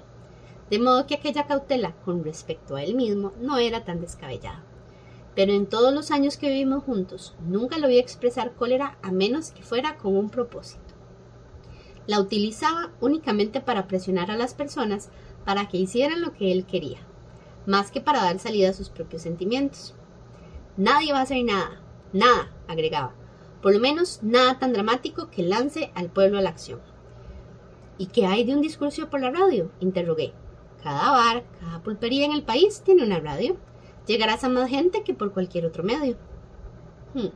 de 0.69 0.77
modo 0.77 1.07
que 1.07 1.15
aquella 1.15 1.47
cautela 1.47 1.95
con 2.05 2.23
respecto 2.23 2.75
a 2.75 2.83
él 2.83 2.93
mismo 2.93 3.33
no 3.41 3.57
era 3.57 3.83
tan 3.83 3.99
descabellada. 3.99 4.63
Pero 5.35 5.51
en 5.53 5.65
todos 5.65 5.91
los 5.91 6.11
años 6.11 6.37
que 6.37 6.49
vivimos 6.49 6.83
juntos, 6.83 7.35
nunca 7.47 7.79
lo 7.79 7.87
vi 7.87 7.97
expresar 7.97 8.53
cólera 8.53 8.99
a 9.01 9.11
menos 9.11 9.49
que 9.49 9.63
fuera 9.63 9.97
con 9.97 10.15
un 10.15 10.29
propósito. 10.29 10.93
La 12.05 12.19
utilizaba 12.19 12.91
únicamente 12.99 13.59
para 13.59 13.87
presionar 13.87 14.29
a 14.29 14.37
las 14.37 14.53
personas 14.53 15.09
para 15.45 15.67
que 15.67 15.77
hicieran 15.77 16.21
lo 16.21 16.33
que 16.33 16.51
él 16.51 16.65
quería, 16.65 16.99
más 17.65 17.89
que 17.89 18.01
para 18.01 18.21
dar 18.21 18.37
salida 18.37 18.69
a 18.69 18.73
sus 18.73 18.89
propios 18.89 19.23
sentimientos. 19.23 19.95
Nadie 20.77 21.11
va 21.11 21.19
a 21.19 21.23
hacer 21.23 21.43
nada, 21.43 21.81
nada, 22.13 22.51
agregaba, 22.67 23.15
por 23.61 23.73
lo 23.73 23.79
menos 23.79 24.19
nada 24.21 24.59
tan 24.59 24.73
dramático 24.73 25.29
que 25.29 25.43
lance 25.43 25.91
al 25.95 26.09
pueblo 26.09 26.37
a 26.37 26.41
la 26.41 26.49
acción. 26.49 26.79
¿Y 27.97 28.07
qué 28.07 28.25
hay 28.25 28.43
de 28.45 28.53
un 28.53 28.61
discurso 28.61 29.09
por 29.09 29.19
la 29.19 29.31
radio? 29.31 29.71
interrogué. 29.79 30.33
Cada 30.81 31.11
bar, 31.11 31.43
cada 31.59 31.83
pulpería 31.83 32.25
en 32.25 32.31
el 32.31 32.43
país 32.43 32.81
tiene 32.85 33.03
una 33.03 33.19
radio. 33.19 33.57
Llegarás 34.07 34.43
a 34.43 34.49
más 34.49 34.69
gente 34.69 35.03
que 35.03 35.13
por 35.13 35.33
cualquier 35.33 35.65
otro 35.65 35.83
medio. 35.83 36.15
Hmm. 37.13 37.27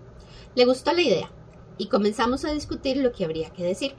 Le 0.55 0.65
gustó 0.65 0.93
la 0.93 1.01
idea 1.01 1.29
y 1.77 1.87
comenzamos 1.87 2.45
a 2.45 2.53
discutir 2.53 2.97
lo 2.97 3.11
que 3.11 3.25
habría 3.25 3.49
que 3.49 3.63
decir. 3.63 3.93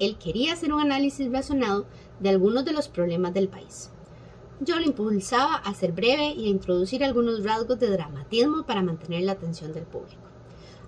Él 0.00 0.18
quería 0.18 0.52
hacer 0.52 0.72
un 0.72 0.80
análisis 0.80 1.30
razonado 1.30 1.86
de 2.18 2.30
algunos 2.30 2.64
de 2.64 2.72
los 2.72 2.88
problemas 2.88 3.34
del 3.34 3.48
país. 3.48 3.90
Yo 4.60 4.76
lo 4.76 4.86
impulsaba 4.86 5.54
a 5.54 5.74
ser 5.74 5.92
breve 5.92 6.30
y 6.30 6.46
a 6.46 6.50
introducir 6.50 7.04
algunos 7.04 7.44
rasgos 7.44 7.78
de 7.78 7.90
dramatismo 7.90 8.64
para 8.64 8.82
mantener 8.82 9.22
la 9.22 9.32
atención 9.32 9.72
del 9.72 9.84
público. 9.84 10.22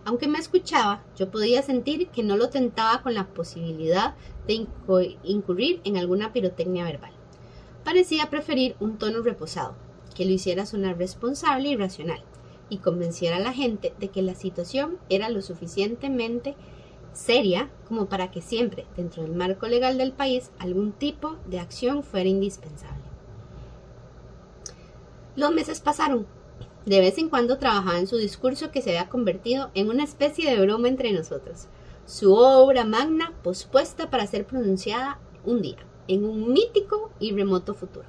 Aunque 0.05 0.29
me 0.29 0.39
escuchaba, 0.39 1.03
yo 1.17 1.31
podía 1.31 1.63
sentir 1.63 2.09
que 2.09 2.23
no 2.23 2.37
lo 2.37 2.49
tentaba 2.49 3.03
con 3.03 3.15
la 3.15 3.27
posibilidad 3.27 4.15
de 4.47 4.67
incurrir 5.25 5.81
en 5.85 5.97
alguna 5.97 6.33
pirotecnia 6.33 6.85
verbal. 6.85 7.13
Parecía 7.85 8.31
preferir 8.31 8.77
un 8.81 8.99
tono 8.99 9.23
reposado, 9.23 9.75
que 10.15 10.25
lo 10.25 10.33
hiciera 10.33 10.67
sonar 10.67 10.99
responsable 10.99 11.69
y 11.69 11.77
racional, 11.77 12.23
y 12.69 12.79
convenciera 12.79 13.37
a 13.37 13.41
la 13.41 13.53
gente 13.53 13.95
de 13.99 14.09
que 14.09 14.23
la 14.23 14.35
situación 14.35 14.99
era 15.09 15.29
lo 15.29 15.43
suficientemente 15.43 16.57
seria 17.13 17.69
como 17.89 18.07
para 18.07 18.31
que 18.31 18.41
siempre, 18.41 18.87
dentro 18.97 19.23
del 19.23 19.35
marco 19.35 19.67
legal 19.67 19.99
del 19.99 20.13
país, 20.13 20.51
algún 20.59 20.93
tipo 20.93 21.37
de 21.47 21.59
acción 21.59 22.03
fuera 22.05 22.29
indispensable. 22.29 23.03
Los 25.37 25.53
meses 25.53 25.81
pasaron 25.81 26.27
de 26.87 27.01
vez 27.01 27.19
en 27.19 27.29
cuando 27.29 27.59
trabajaba 27.59 27.99
en 27.99 28.07
su 28.07 28.17
discurso 28.17 28.71
que 28.71 28.83
se 28.83 28.91
había 28.91 29.09
convertido 29.09 29.71
en 29.75 29.91
una 29.91 30.05
especie 30.05 30.51
de 30.51 30.61
broma 30.61 30.89
entre 30.89 31.13
nosotros. 31.13 31.67
Su 32.07 32.35
obra 32.35 32.85
magna 32.85 33.33
pospuesta 33.43 34.11
para 34.11 34.27
ser 34.27 34.47
pronunciada 34.47 35.19
un 35.45 35.63
día, 35.63 35.79
en 36.09 36.25
un 36.25 36.53
mítico 36.53 37.11
y 37.21 37.33
remoto 37.33 37.75
futuro. 37.75 38.07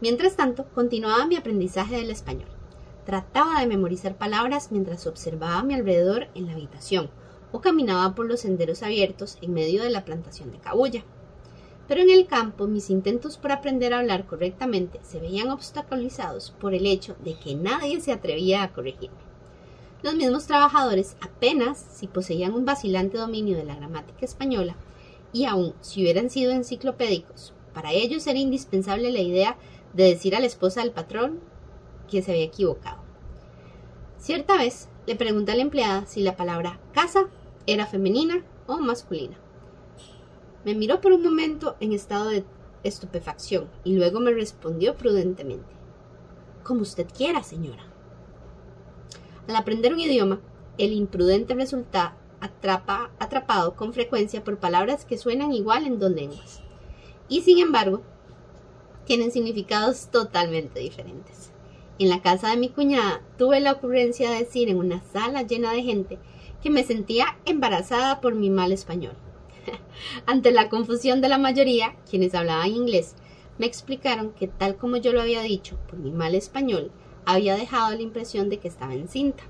Mientras 0.00 0.36
tanto, 0.36 0.64
continuaba 0.74 1.26
mi 1.26 1.36
aprendizaje 1.36 1.96
del 1.96 2.10
español. 2.10 2.48
Trataba 3.04 3.60
de 3.60 3.66
memorizar 3.66 4.16
palabras 4.16 4.72
mientras 4.72 5.06
observaba 5.06 5.58
a 5.58 5.62
mi 5.62 5.74
alrededor 5.74 6.28
en 6.34 6.46
la 6.46 6.52
habitación 6.52 7.10
o 7.52 7.60
caminaba 7.60 8.14
por 8.14 8.26
los 8.26 8.40
senderos 8.40 8.82
abiertos 8.82 9.36
en 9.42 9.52
medio 9.52 9.82
de 9.82 9.90
la 9.90 10.04
plantación 10.04 10.50
de 10.50 10.58
cabulla 10.58 11.04
pero 11.90 12.02
en 12.02 12.10
el 12.10 12.28
campo 12.28 12.68
mis 12.68 12.88
intentos 12.88 13.36
por 13.36 13.50
aprender 13.50 13.92
a 13.92 13.98
hablar 13.98 14.24
correctamente 14.24 15.00
se 15.02 15.18
veían 15.18 15.50
obstaculizados 15.50 16.52
por 16.52 16.72
el 16.72 16.86
hecho 16.86 17.16
de 17.24 17.34
que 17.34 17.56
nadie 17.56 18.00
se 18.00 18.12
atrevía 18.12 18.62
a 18.62 18.72
corregirme. 18.72 19.18
Los 20.04 20.14
mismos 20.14 20.46
trabajadores 20.46 21.16
apenas 21.20 21.84
si 21.92 22.06
poseían 22.06 22.54
un 22.54 22.64
vacilante 22.64 23.18
dominio 23.18 23.56
de 23.56 23.64
la 23.64 23.74
gramática 23.74 24.24
española 24.24 24.76
y 25.32 25.46
aun 25.46 25.74
si 25.80 26.02
hubieran 26.02 26.30
sido 26.30 26.52
enciclopédicos, 26.52 27.54
para 27.74 27.90
ellos 27.90 28.24
era 28.28 28.38
indispensable 28.38 29.10
la 29.10 29.18
idea 29.18 29.56
de 29.92 30.04
decir 30.04 30.36
a 30.36 30.40
la 30.40 30.46
esposa 30.46 30.82
del 30.82 30.92
patrón 30.92 31.40
que 32.08 32.22
se 32.22 32.30
había 32.30 32.44
equivocado. 32.44 32.98
Cierta 34.16 34.56
vez 34.56 34.88
le 35.08 35.16
pregunté 35.16 35.50
a 35.50 35.56
la 35.56 35.62
empleada 35.62 36.06
si 36.06 36.22
la 36.22 36.36
palabra 36.36 36.78
casa 36.92 37.26
era 37.66 37.86
femenina 37.86 38.44
o 38.68 38.78
masculina. 38.78 39.36
Me 40.64 40.74
miró 40.74 41.00
por 41.00 41.12
un 41.12 41.22
momento 41.22 41.76
en 41.80 41.92
estado 41.92 42.28
de 42.28 42.44
estupefacción 42.82 43.68
y 43.84 43.94
luego 43.94 44.20
me 44.20 44.32
respondió 44.32 44.94
prudentemente. 44.96 45.68
Como 46.62 46.82
usted 46.82 47.06
quiera, 47.16 47.42
señora. 47.42 47.84
Al 49.48 49.56
aprender 49.56 49.92
un 49.92 50.00
idioma, 50.00 50.40
el 50.78 50.92
imprudente 50.92 51.54
resulta 51.54 52.16
atrapa, 52.40 53.10
atrapado 53.18 53.74
con 53.74 53.92
frecuencia 53.92 54.44
por 54.44 54.58
palabras 54.58 55.04
que 55.04 55.18
suenan 55.18 55.52
igual 55.52 55.86
en 55.86 55.98
dos 55.98 56.10
lenguas. 56.10 56.62
Y 57.28 57.42
sin 57.42 57.58
embargo, 57.58 58.02
tienen 59.04 59.32
significados 59.32 60.08
totalmente 60.10 60.80
diferentes. 60.80 61.50
En 61.98 62.08
la 62.08 62.22
casa 62.22 62.50
de 62.50 62.56
mi 62.56 62.68
cuñada 62.68 63.22
tuve 63.36 63.60
la 63.60 63.72
ocurrencia 63.72 64.30
de 64.30 64.38
decir 64.38 64.68
en 64.68 64.78
una 64.78 65.02
sala 65.12 65.42
llena 65.42 65.72
de 65.72 65.82
gente 65.82 66.18
que 66.62 66.70
me 66.70 66.84
sentía 66.84 67.38
embarazada 67.44 68.20
por 68.20 68.34
mi 68.34 68.50
mal 68.50 68.72
español. 68.72 69.14
Ante 70.26 70.50
la 70.50 70.68
confusión 70.68 71.20
de 71.20 71.28
la 71.28 71.38
mayoría, 71.38 71.96
quienes 72.08 72.34
hablaban 72.34 72.68
inglés, 72.68 73.14
me 73.58 73.66
explicaron 73.66 74.32
que 74.32 74.48
tal 74.48 74.76
como 74.76 74.96
yo 74.96 75.12
lo 75.12 75.20
había 75.20 75.42
dicho 75.42 75.78
por 75.88 75.98
mi 75.98 76.10
mal 76.10 76.34
español, 76.34 76.90
había 77.26 77.56
dejado 77.56 77.94
la 77.94 78.02
impresión 78.02 78.48
de 78.48 78.58
que 78.58 78.68
estaba 78.68 78.94
encinta. 78.94 79.42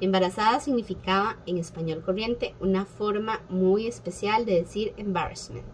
Embarazada 0.00 0.60
significaba 0.60 1.38
en 1.46 1.58
español 1.58 2.02
corriente 2.02 2.54
una 2.60 2.84
forma 2.84 3.40
muy 3.48 3.86
especial 3.86 4.44
de 4.44 4.54
decir 4.54 4.92
embarrassment. 4.96 5.64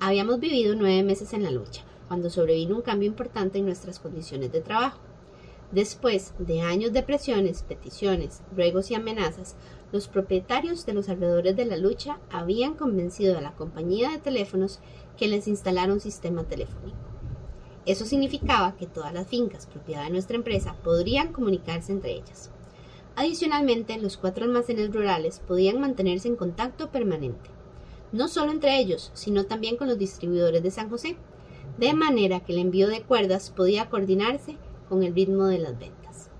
Habíamos 0.00 0.40
vivido 0.40 0.74
nueve 0.74 1.02
meses 1.02 1.32
en 1.32 1.44
la 1.44 1.50
lucha, 1.50 1.84
cuando 2.08 2.28
sobrevino 2.28 2.76
un 2.76 2.82
cambio 2.82 3.08
importante 3.08 3.58
en 3.58 3.66
nuestras 3.66 4.00
condiciones 4.00 4.52
de 4.52 4.60
trabajo. 4.60 4.98
Después 5.70 6.34
de 6.38 6.60
años 6.60 6.92
de 6.92 7.02
presiones, 7.02 7.62
peticiones, 7.62 8.42
ruegos 8.54 8.90
y 8.90 8.96
amenazas, 8.96 9.56
los 9.92 10.08
propietarios 10.08 10.86
de 10.86 10.94
los 10.94 11.08
alrededores 11.08 11.54
de 11.54 11.66
la 11.66 11.76
lucha 11.76 12.18
habían 12.30 12.74
convencido 12.74 13.36
a 13.36 13.42
la 13.42 13.52
compañía 13.52 14.10
de 14.10 14.18
teléfonos 14.18 14.80
que 15.18 15.28
les 15.28 15.46
instalara 15.46 15.92
un 15.92 16.00
sistema 16.00 16.44
telefónico. 16.44 16.98
Eso 17.84 18.06
significaba 18.06 18.76
que 18.76 18.86
todas 18.86 19.12
las 19.12 19.28
fincas 19.28 19.66
propiedad 19.66 20.04
de 20.04 20.10
nuestra 20.10 20.36
empresa 20.36 20.74
podrían 20.82 21.32
comunicarse 21.32 21.92
entre 21.92 22.12
ellas. 22.12 22.50
Adicionalmente, 23.16 23.98
los 23.98 24.16
cuatro 24.16 24.44
almacenes 24.44 24.92
rurales 24.92 25.40
podían 25.40 25.80
mantenerse 25.80 26.28
en 26.28 26.36
contacto 26.36 26.90
permanente, 26.90 27.50
no 28.12 28.28
solo 28.28 28.52
entre 28.52 28.78
ellos, 28.78 29.10
sino 29.14 29.44
también 29.44 29.76
con 29.76 29.88
los 29.88 29.98
distribuidores 29.98 30.62
de 30.62 30.70
San 30.70 30.88
José, 30.88 31.16
de 31.78 31.92
manera 31.92 32.40
que 32.40 32.52
el 32.52 32.58
envío 32.58 32.88
de 32.88 33.02
cuerdas 33.02 33.50
podía 33.50 33.90
coordinarse 33.90 34.56
con 34.88 35.02
el 35.02 35.14
ritmo 35.14 35.46
de 35.46 35.58
las 35.58 35.78
ventas. 35.78 36.30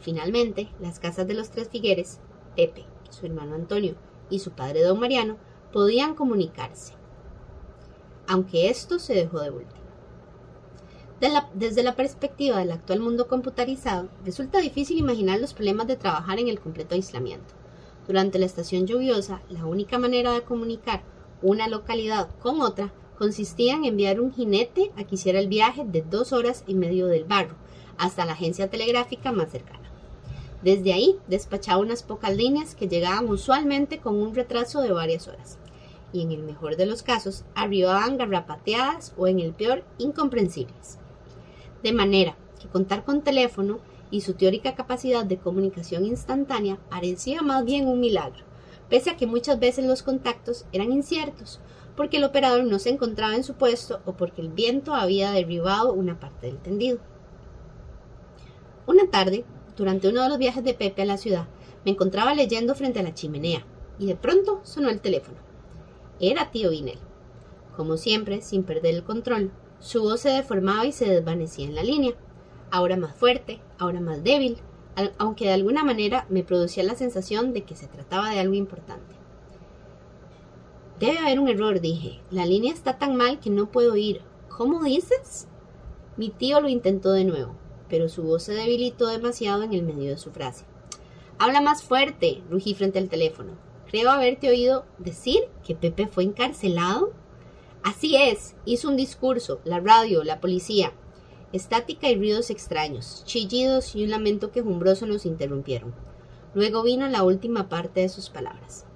Finalmente, 0.00 0.68
las 0.80 0.98
casas 0.98 1.26
de 1.26 1.34
los 1.34 1.50
tres 1.50 1.68
Figueres, 1.68 2.20
Pepe, 2.56 2.84
su 3.10 3.26
hermano 3.26 3.54
Antonio 3.54 3.94
y 4.30 4.38
su 4.38 4.52
padre 4.52 4.82
don 4.82 5.00
Mariano, 5.00 5.36
podían 5.72 6.14
comunicarse, 6.14 6.94
aunque 8.26 8.68
esto 8.68 8.98
se 8.98 9.14
dejó 9.14 9.40
de 9.40 9.50
último. 9.50 9.82
desde 11.54 11.82
la 11.82 11.94
perspectiva 11.94 12.58
del 12.58 12.72
actual 12.72 13.00
mundo 13.00 13.28
computarizado, 13.28 14.08
resulta 14.24 14.58
difícil 14.58 14.98
imaginar 14.98 15.40
los 15.40 15.54
problemas 15.54 15.86
de 15.86 15.96
trabajar 15.96 16.38
en 16.38 16.48
el 16.48 16.60
completo 16.60 16.94
aislamiento. 16.94 17.54
Durante 18.06 18.38
la 18.38 18.46
estación 18.46 18.86
lluviosa, 18.86 19.40
la 19.48 19.64
única 19.64 19.98
manera 19.98 20.32
de 20.32 20.42
comunicar 20.42 21.02
una 21.40 21.68
localidad 21.68 22.28
con 22.40 22.60
otra 22.60 22.92
consistía 23.16 23.74
en 23.74 23.84
enviar 23.84 24.20
un 24.20 24.32
jinete 24.32 24.90
a 24.96 25.04
que 25.04 25.14
hiciera 25.14 25.38
el 25.38 25.46
viaje 25.46 25.84
de 25.84 26.02
dos 26.02 26.32
horas 26.32 26.64
y 26.66 26.74
medio 26.74 27.06
del 27.06 27.24
barro 27.24 27.54
hasta 27.96 28.24
la 28.24 28.32
agencia 28.32 28.68
telegráfica 28.68 29.30
más 29.30 29.50
cercana. 29.52 29.91
Desde 30.62 30.92
ahí 30.92 31.18
despachaba 31.26 31.80
unas 31.80 32.02
pocas 32.02 32.36
líneas 32.36 32.74
que 32.74 32.88
llegaban 32.88 33.28
usualmente 33.28 33.98
con 33.98 34.16
un 34.16 34.34
retraso 34.34 34.80
de 34.80 34.92
varias 34.92 35.26
horas, 35.26 35.58
y 36.12 36.22
en 36.22 36.30
el 36.30 36.42
mejor 36.42 36.76
de 36.76 36.86
los 36.86 37.02
casos 37.02 37.44
arribaban 37.54 38.16
garrapateadas 38.16 39.12
o 39.16 39.26
en 39.26 39.40
el 39.40 39.52
peor 39.52 39.82
incomprensibles. 39.98 40.98
De 41.82 41.92
manera 41.92 42.36
que 42.60 42.68
contar 42.68 43.04
con 43.04 43.22
teléfono 43.22 43.80
y 44.10 44.20
su 44.20 44.34
teórica 44.34 44.74
capacidad 44.74 45.24
de 45.24 45.38
comunicación 45.38 46.04
instantánea 46.04 46.78
parecía 46.90 47.42
más 47.42 47.64
bien 47.64 47.88
un 47.88 47.98
milagro, 47.98 48.44
pese 48.88 49.10
a 49.10 49.16
que 49.16 49.26
muchas 49.26 49.58
veces 49.58 49.84
los 49.84 50.02
contactos 50.02 50.66
eran 50.72 50.92
inciertos 50.92 51.60
porque 51.96 52.18
el 52.18 52.24
operador 52.24 52.64
no 52.64 52.78
se 52.78 52.90
encontraba 52.90 53.34
en 53.34 53.44
su 53.44 53.54
puesto 53.54 54.00
o 54.06 54.12
porque 54.14 54.40
el 54.40 54.48
viento 54.48 54.94
había 54.94 55.32
derribado 55.32 55.92
una 55.92 56.18
parte 56.18 56.46
del 56.46 56.58
tendido. 56.58 56.98
Una 58.86 59.08
tarde, 59.10 59.44
durante 59.76 60.08
uno 60.08 60.22
de 60.22 60.28
los 60.28 60.38
viajes 60.38 60.64
de 60.64 60.74
Pepe 60.74 61.02
a 61.02 61.06
la 61.06 61.16
ciudad, 61.16 61.46
me 61.84 61.92
encontraba 61.92 62.34
leyendo 62.34 62.74
frente 62.74 63.00
a 63.00 63.02
la 63.02 63.14
chimenea 63.14 63.64
y 63.98 64.06
de 64.06 64.16
pronto 64.16 64.60
sonó 64.64 64.90
el 64.90 65.00
teléfono. 65.00 65.38
Era 66.20 66.50
tío 66.50 66.70
Vinel. 66.70 66.98
Como 67.76 67.96
siempre, 67.96 68.42
sin 68.42 68.64
perder 68.64 68.94
el 68.94 69.04
control, 69.04 69.50
su 69.80 70.02
voz 70.02 70.20
se 70.20 70.30
deformaba 70.30 70.86
y 70.86 70.92
se 70.92 71.08
desvanecía 71.08 71.66
en 71.66 71.74
la 71.74 71.82
línea, 71.82 72.14
ahora 72.70 72.96
más 72.96 73.14
fuerte, 73.14 73.60
ahora 73.78 74.00
más 74.00 74.22
débil, 74.22 74.58
aunque 75.18 75.46
de 75.46 75.52
alguna 75.52 75.84
manera 75.84 76.26
me 76.28 76.42
producía 76.42 76.84
la 76.84 76.94
sensación 76.94 77.52
de 77.52 77.64
que 77.64 77.74
se 77.74 77.88
trataba 77.88 78.30
de 78.30 78.40
algo 78.40 78.54
importante. 78.54 79.14
Debe 81.00 81.18
haber 81.18 81.40
un 81.40 81.48
error, 81.48 81.80
dije. 81.80 82.20
La 82.30 82.46
línea 82.46 82.72
está 82.72 82.98
tan 82.98 83.16
mal 83.16 83.40
que 83.40 83.50
no 83.50 83.72
puedo 83.72 83.96
ir. 83.96 84.20
¿Cómo 84.48 84.84
dices? 84.84 85.48
Mi 86.16 86.28
tío 86.28 86.60
lo 86.60 86.68
intentó 86.68 87.10
de 87.10 87.24
nuevo, 87.24 87.56
pero 87.92 88.08
su 88.08 88.22
voz 88.22 88.44
se 88.44 88.54
debilitó 88.54 89.06
demasiado 89.08 89.64
en 89.64 89.74
el 89.74 89.82
medio 89.82 90.08
de 90.08 90.16
su 90.16 90.30
frase. 90.30 90.64
Habla 91.38 91.60
más 91.60 91.82
fuerte, 91.82 92.42
rugí 92.48 92.72
frente 92.72 92.98
al 92.98 93.10
teléfono. 93.10 93.58
Creo 93.86 94.10
haberte 94.10 94.48
oído 94.48 94.86
decir 94.96 95.42
que 95.62 95.74
Pepe 95.74 96.06
fue 96.06 96.24
encarcelado. 96.24 97.12
Así 97.82 98.16
es, 98.16 98.54
hizo 98.64 98.88
un 98.88 98.96
discurso, 98.96 99.60
la 99.64 99.78
radio, 99.78 100.24
la 100.24 100.40
policía. 100.40 100.94
Estática 101.52 102.08
y 102.08 102.16
ruidos 102.16 102.48
extraños, 102.48 103.24
chillidos 103.26 103.94
y 103.94 104.04
un 104.04 104.10
lamento 104.10 104.52
quejumbroso 104.52 105.04
nos 105.04 105.26
interrumpieron. 105.26 105.94
Luego 106.54 106.82
vino 106.82 107.06
la 107.08 107.24
última 107.24 107.68
parte 107.68 108.00
de 108.00 108.08
sus 108.08 108.30
palabras. 108.30 108.86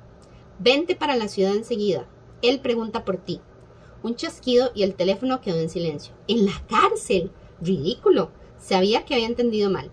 Vente 0.58 0.96
para 0.96 1.16
la 1.16 1.28
ciudad 1.28 1.54
enseguida. 1.54 2.08
Él 2.40 2.60
pregunta 2.60 3.04
por 3.04 3.18
ti. 3.18 3.42
Un 4.02 4.16
chasquido 4.16 4.70
y 4.74 4.84
el 4.84 4.94
teléfono 4.94 5.42
quedó 5.42 5.60
en 5.60 5.68
silencio. 5.68 6.14
En 6.28 6.46
la 6.46 6.64
cárcel. 6.66 7.30
Ridículo. 7.60 8.30
Sabía 8.58 9.04
que 9.04 9.14
había 9.14 9.26
entendido 9.26 9.70
mal. 9.70 9.90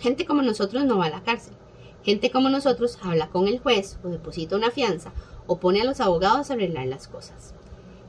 Gente 0.00 0.26
como 0.26 0.42
nosotros 0.42 0.84
no 0.84 0.98
va 0.98 1.06
a 1.06 1.10
la 1.10 1.22
cárcel. 1.22 1.54
Gente 2.02 2.30
como 2.30 2.48
nosotros 2.48 2.98
habla 3.02 3.28
con 3.28 3.46
el 3.46 3.60
juez 3.60 3.98
o 4.02 4.08
deposita 4.08 4.56
una 4.56 4.70
fianza 4.70 5.12
o 5.46 5.58
pone 5.58 5.80
a 5.80 5.84
los 5.84 6.00
abogados 6.00 6.50
a 6.50 6.54
arreglar 6.54 6.86
las 6.86 7.06
cosas. 7.06 7.54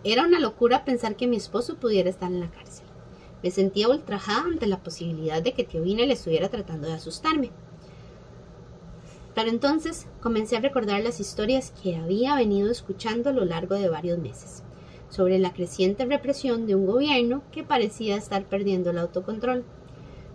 Era 0.03 0.23
una 0.23 0.39
locura 0.39 0.85
pensar 0.85 1.15
que 1.15 1.27
mi 1.27 1.37
esposo 1.37 1.75
pudiera 1.75 2.09
estar 2.09 2.31
en 2.31 2.39
la 2.39 2.49
cárcel. 2.49 2.85
Me 3.43 3.51
sentía 3.51 3.89
ultrajada 3.89 4.41
ante 4.41 4.67
la 4.67 4.81
posibilidad 4.81 5.41
de 5.41 5.53
que 5.53 5.63
tío 5.63 5.81
Vine 5.81 6.07
le 6.07 6.13
estuviera 6.13 6.49
tratando 6.49 6.87
de 6.87 6.93
asustarme. 6.93 7.51
Pero 9.35 9.49
entonces 9.49 10.07
comencé 10.21 10.57
a 10.57 10.61
recordar 10.61 11.01
las 11.03 11.19
historias 11.19 11.73
que 11.81 11.95
había 11.95 12.35
venido 12.35 12.71
escuchando 12.71 13.29
a 13.29 13.33
lo 13.33 13.45
largo 13.45 13.75
de 13.75 13.89
varios 13.89 14.19
meses, 14.19 14.63
sobre 15.13 15.37
la 15.37 15.53
creciente 15.53 16.05
represión 16.05 16.65
de 16.65 16.73
un 16.73 16.87
gobierno 16.87 17.43
que 17.51 17.63
parecía 17.63 18.15
estar 18.15 18.45
perdiendo 18.45 18.89
el 18.89 18.97
autocontrol, 18.97 19.63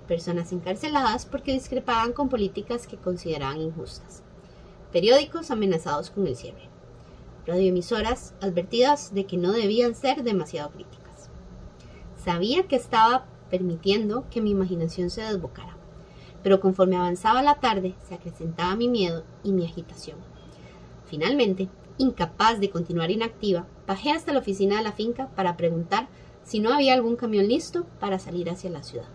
personas 0.06 0.52
encarceladas 0.52 1.26
porque 1.26 1.52
discrepaban 1.52 2.12
con 2.12 2.28
políticas 2.28 2.86
que 2.86 2.96
consideraban 2.96 3.60
injustas, 3.60 4.22
periódicos 4.92 5.50
amenazados 5.50 6.10
con 6.10 6.28
el 6.28 6.36
cierre, 6.36 6.68
radioemisoras 7.44 8.34
advertidas 8.40 9.12
de 9.12 9.26
que 9.26 9.36
no 9.36 9.50
debían 9.50 9.96
ser 9.96 10.22
demasiado 10.22 10.70
críticas. 10.70 11.28
Sabía 12.24 12.68
que 12.68 12.76
estaba 12.76 13.26
permitiendo 13.50 14.26
que 14.30 14.40
mi 14.40 14.50
imaginación 14.50 15.10
se 15.10 15.22
desbocara 15.22 15.78
pero 16.42 16.60
conforme 16.60 16.96
avanzaba 16.96 17.42
la 17.42 17.56
tarde 17.56 17.94
se 18.08 18.14
acrecentaba 18.14 18.76
mi 18.76 18.88
miedo 18.88 19.24
y 19.42 19.52
mi 19.52 19.64
agitación. 19.64 20.18
Finalmente, 21.06 21.68
incapaz 21.98 22.60
de 22.60 22.70
continuar 22.70 23.10
inactiva, 23.10 23.66
bajé 23.86 24.10
hasta 24.10 24.32
la 24.32 24.38
oficina 24.38 24.78
de 24.78 24.84
la 24.84 24.92
finca 24.92 25.28
para 25.36 25.56
preguntar 25.56 26.08
si 26.44 26.60
no 26.60 26.72
había 26.72 26.94
algún 26.94 27.16
camión 27.16 27.46
listo 27.46 27.86
para 28.00 28.18
salir 28.18 28.48
hacia 28.48 28.70
la 28.70 28.82
ciudad. 28.82 29.08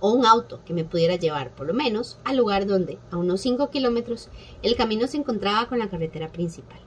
O 0.00 0.12
un 0.12 0.24
auto 0.24 0.60
que 0.64 0.72
me 0.72 0.84
pudiera 0.84 1.16
llevar, 1.16 1.54
por 1.54 1.66
lo 1.66 1.74
menos, 1.74 2.18
al 2.24 2.36
lugar 2.36 2.66
donde, 2.66 2.98
a 3.10 3.16
unos 3.16 3.40
5 3.40 3.70
kilómetros, 3.70 4.28
el 4.62 4.76
camino 4.76 5.06
se 5.06 5.16
encontraba 5.16 5.68
con 5.68 5.78
la 5.78 5.88
carretera 5.88 6.30
principal. 6.32 6.78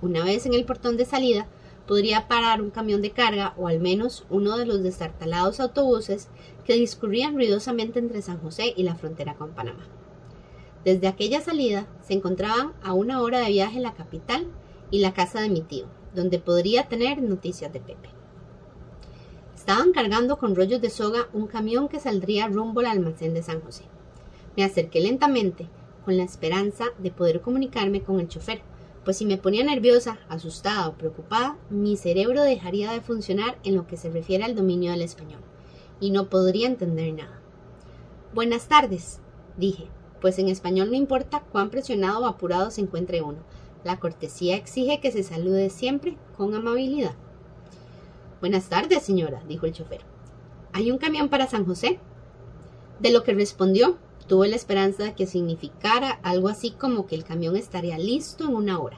Una 0.00 0.24
vez 0.24 0.46
en 0.46 0.54
el 0.54 0.64
portón 0.64 0.96
de 0.96 1.04
salida, 1.04 1.46
podría 1.86 2.26
parar 2.26 2.62
un 2.62 2.70
camión 2.70 3.02
de 3.02 3.10
carga 3.10 3.54
o 3.56 3.68
al 3.68 3.80
menos 3.80 4.24
uno 4.30 4.56
de 4.56 4.66
los 4.66 4.82
destartalados 4.82 5.60
autobuses 5.60 6.28
que 6.64 6.74
discurrían 6.74 7.34
ruidosamente 7.34 7.98
entre 7.98 8.22
San 8.22 8.38
José 8.40 8.72
y 8.74 8.82
la 8.82 8.94
frontera 8.94 9.34
con 9.34 9.50
Panamá. 9.50 9.86
Desde 10.84 11.08
aquella 11.08 11.40
salida 11.40 11.86
se 12.02 12.12
encontraban 12.12 12.72
a 12.82 12.92
una 12.92 13.22
hora 13.22 13.40
de 13.40 13.48
viaje 13.48 13.80
la 13.80 13.94
capital 13.94 14.46
y 14.90 14.98
la 14.98 15.14
casa 15.14 15.40
de 15.40 15.48
mi 15.48 15.62
tío, 15.62 15.86
donde 16.14 16.38
podría 16.38 16.88
tener 16.88 17.22
noticias 17.22 17.72
de 17.72 17.80
Pepe. 17.80 18.10
Estaban 19.56 19.92
cargando 19.92 20.36
con 20.36 20.54
rollos 20.54 20.82
de 20.82 20.90
soga 20.90 21.28
un 21.32 21.46
camión 21.46 21.88
que 21.88 22.00
saldría 22.00 22.48
rumbo 22.48 22.80
al 22.80 22.86
almacén 22.86 23.32
de 23.32 23.42
San 23.42 23.62
José. 23.62 23.84
Me 24.58 24.64
acerqué 24.64 25.00
lentamente, 25.00 25.68
con 26.04 26.18
la 26.18 26.24
esperanza 26.24 26.84
de 26.98 27.10
poder 27.10 27.40
comunicarme 27.40 28.02
con 28.02 28.20
el 28.20 28.28
chofer, 28.28 28.60
pues 29.06 29.16
si 29.16 29.24
me 29.24 29.38
ponía 29.38 29.64
nerviosa, 29.64 30.18
asustada 30.28 30.88
o 30.88 30.94
preocupada, 30.94 31.56
mi 31.70 31.96
cerebro 31.96 32.42
dejaría 32.42 32.92
de 32.92 33.00
funcionar 33.00 33.58
en 33.64 33.74
lo 33.74 33.86
que 33.86 33.96
se 33.96 34.10
refiere 34.10 34.44
al 34.44 34.54
dominio 34.54 34.90
del 34.90 35.00
español, 35.00 35.40
y 35.98 36.10
no 36.10 36.28
podría 36.28 36.66
entender 36.66 37.14
nada. 37.14 37.40
Buenas 38.34 38.68
tardes, 38.68 39.20
dije, 39.56 39.88
pues 40.24 40.38
en 40.38 40.48
español 40.48 40.88
no 40.88 40.96
importa 40.96 41.44
cuán 41.52 41.68
presionado 41.68 42.20
o 42.22 42.26
apurado 42.26 42.70
se 42.70 42.80
encuentre 42.80 43.20
uno, 43.20 43.40
la 43.84 44.00
cortesía 44.00 44.56
exige 44.56 44.98
que 44.98 45.12
se 45.12 45.22
salude 45.22 45.68
siempre 45.68 46.16
con 46.34 46.54
amabilidad. 46.54 47.12
Buenas 48.40 48.70
tardes, 48.70 49.02
señora, 49.02 49.42
dijo 49.46 49.66
el 49.66 49.74
chofer. 49.74 50.00
¿Hay 50.72 50.90
un 50.90 50.96
camión 50.96 51.28
para 51.28 51.46
San 51.46 51.66
José? 51.66 51.98
De 53.00 53.10
lo 53.10 53.22
que 53.22 53.34
respondió, 53.34 53.98
Tuve 54.26 54.48
la 54.48 54.56
esperanza 54.56 55.02
de 55.02 55.14
que 55.14 55.26
significara 55.26 56.12
algo 56.22 56.48
así 56.48 56.70
como 56.70 57.06
que 57.06 57.16
el 57.16 57.24
camión 57.24 57.54
estaría 57.54 57.98
listo 57.98 58.44
en 58.44 58.54
una 58.54 58.80
hora, 58.80 58.96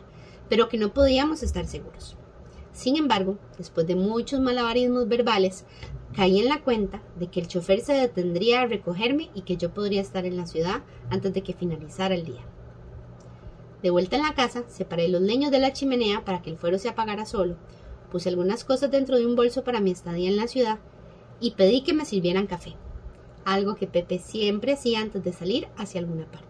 pero 0.48 0.68
que 0.68 0.78
no 0.78 0.94
podíamos 0.94 1.42
estar 1.42 1.66
seguros. 1.66 2.16
Sin 2.72 2.96
embargo, 2.96 3.36
después 3.58 3.84
de 3.88 3.96
muchos 3.96 4.38
malabarismos 4.38 5.08
verbales, 5.08 5.64
caí 6.14 6.40
en 6.40 6.49
la 6.49 6.62
cuenta 6.62 7.03
de 7.19 7.29
que 7.29 7.40
el 7.40 7.49
chofer 7.49 7.81
se 7.81 7.95
detendría 7.95 8.62
a 8.62 8.66
recogerme 8.66 9.31
y 9.35 9.42
que 9.42 9.57
yo 9.57 9.73
podría 9.73 10.01
estar 10.01 10.25
en 10.25 10.37
la 10.37 10.47
ciudad 10.47 10.83
antes 11.11 11.33
de 11.35 11.42
que 11.42 11.55
finalizara 11.55 12.14
el 12.14 12.25
día. 12.25 12.45
De 13.83 13.90
vuelta 13.90 14.16
en 14.16 14.23
la 14.23 14.35
casa, 14.35 14.64
separé 14.69 15.09
los 15.09 15.21
leños 15.21 15.51
de 15.51 15.59
la 15.59 15.73
chimenea 15.73 16.25
para 16.25 16.42
que 16.42 16.51
el 16.51 16.59
fuego 16.59 16.79
se 16.79 16.88
apagara 16.88 17.27
solo, 17.27 17.57
puse 18.11 18.29
algunas 18.29 18.64
cosas 18.64 18.90
dentro 18.90 19.16
de 19.16 19.27
un 19.27 19.37
bolso 19.37 19.64
para 19.64 19.81
mi 19.81 19.90
estadía 19.90 20.29
en 20.29 20.37
la 20.37 20.49
ciudad 20.49 20.79
y 21.40 21.53
pedí 21.53 21.83
que 21.83 21.92
me 21.92 22.05
sirvieran 22.05 22.47
café 22.47 22.75
algo 23.47 23.77
que 23.77 23.87
Pepe 23.87 24.19
siempre 24.19 24.73
hacía 24.73 25.01
antes 25.01 25.23
de 25.23 25.33
salir 25.33 25.69
hacia 25.77 26.01
alguna 26.01 26.27
parte. 26.27 26.49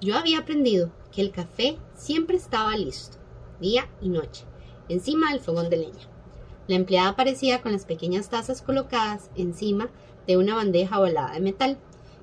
Yo 0.00 0.14
había 0.14 0.38
aprendido 0.38 0.92
que 1.10 1.22
el 1.22 1.30
café 1.30 1.78
siempre 1.94 2.36
estaba 2.36 2.76
listo, 2.76 3.16
día 3.60 3.88
y 4.02 4.10
noche, 4.10 4.44
encima 4.90 5.30
del 5.30 5.40
fogón 5.40 5.70
de 5.70 5.78
leña. 5.78 6.13
La 6.66 6.76
empleada 6.76 7.10
aparecía 7.10 7.60
con 7.60 7.72
las 7.72 7.84
pequeñas 7.84 8.30
tazas 8.30 8.62
colocadas 8.62 9.30
encima 9.36 9.90
de 10.26 10.38
una 10.38 10.54
bandeja 10.54 10.98
ovalada 10.98 11.34
de 11.34 11.40
metal 11.40 11.78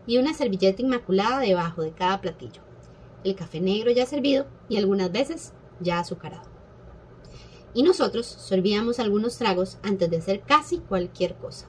y 0.07 0.17
una 0.17 0.33
servilleta 0.33 0.81
inmaculada 0.81 1.39
debajo 1.39 1.83
de 1.83 1.91
cada 1.91 2.21
platillo. 2.21 2.61
El 3.23 3.35
café 3.35 3.61
negro 3.61 3.91
ya 3.91 4.05
servido 4.07 4.47
y 4.67 4.77
algunas 4.77 5.11
veces 5.11 5.53
ya 5.79 5.99
azucarado. 5.99 6.49
Y 7.73 7.83
nosotros 7.83 8.25
servíamos 8.25 8.99
algunos 8.99 9.37
tragos 9.37 9.77
antes 9.83 10.09
de 10.09 10.17
hacer 10.17 10.41
casi 10.41 10.79
cualquier 10.79 11.35
cosa. 11.35 11.67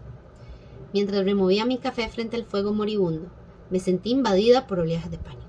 Mientras 0.94 1.24
removía 1.24 1.66
mi 1.66 1.78
café 1.78 2.08
frente 2.08 2.37
al 2.37 2.44
fuego 2.44 2.72
moribundo, 2.72 3.28
me 3.70 3.80
sentí 3.80 4.11
invadida 4.11 4.66
por 4.66 4.80
oleajes 4.80 5.11
de 5.11 5.18
pánico. 5.18 5.42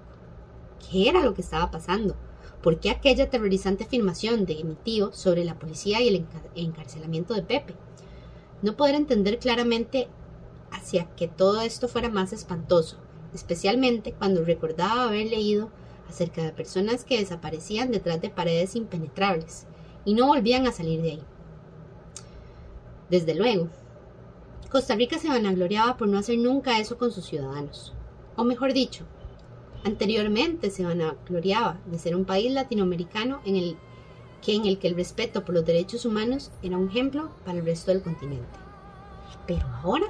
¿Qué 0.90 1.10
era 1.10 1.24
lo 1.24 1.34
que 1.34 1.42
estaba 1.42 1.72
pasando? 1.72 2.16
¿Por 2.64 2.80
qué 2.80 2.92
aquella 2.92 3.26
aterrorizante 3.26 3.84
afirmación 3.84 4.46
de 4.46 4.64
mi 4.64 4.76
tío 4.76 5.12
sobre 5.12 5.44
la 5.44 5.60
policía 5.60 6.02
y 6.02 6.08
el 6.08 6.26
encarcelamiento 6.56 7.34
de 7.34 7.44
Pepe? 7.44 7.76
No 8.62 8.78
poder 8.78 8.96
entender 8.96 9.38
claramente 9.38 10.08
hacia 10.72 11.14
que 11.18 11.28
todo 11.28 11.60
esto 11.60 11.90
fuera 11.90 12.08
más 12.08 12.32
espantoso, 12.32 12.96
especialmente 13.34 14.14
cuando 14.14 14.46
recordaba 14.46 15.04
haber 15.04 15.28
leído 15.28 15.72
acerca 16.08 16.42
de 16.42 16.54
personas 16.54 17.04
que 17.04 17.20
desaparecían 17.20 17.92
detrás 17.92 18.22
de 18.22 18.30
paredes 18.30 18.78
impenetrables 18.78 19.68
y 20.06 20.14
no 20.14 20.28
volvían 20.28 20.66
a 20.66 20.72
salir 20.72 21.02
de 21.02 21.12
ahí. 21.12 21.24
Desde 23.10 23.36
luego, 23.36 23.68
Costa 24.72 24.96
Rica 24.96 25.20
se 25.20 25.28
vanagloriaba 25.28 25.98
por 25.98 26.08
no 26.08 26.18
hacer 26.18 26.38
nunca 26.38 26.80
eso 26.80 26.98
con 26.98 27.12
sus 27.12 27.26
ciudadanos. 27.26 27.94
O 28.38 28.46
mejor 28.46 28.72
dicho, 28.72 29.04
anteriormente 29.84 30.70
se 30.70 30.86
vanagloriaba 30.86 31.80
de 31.86 32.00
ser 32.00 32.16
un 32.16 32.26
país 32.26 32.52
latinoamericano 32.52 33.42
en 33.46 33.56
el 33.56 33.78
que 34.42 34.56
en 34.56 34.66
el 34.66 34.78
que 34.78 34.88
el 34.90 34.96
respeto 34.96 35.46
por 35.46 35.56
los 35.56 35.66
derechos 35.66 36.06
humanos 36.06 36.52
era 36.62 36.78
un 36.78 36.90
ejemplo 36.90 37.32
para 37.46 37.60
el 37.60 37.66
resto 37.66 37.92
del 37.92 38.02
continente. 38.02 38.46
Pero 39.48 39.66
ahora, 39.82 40.08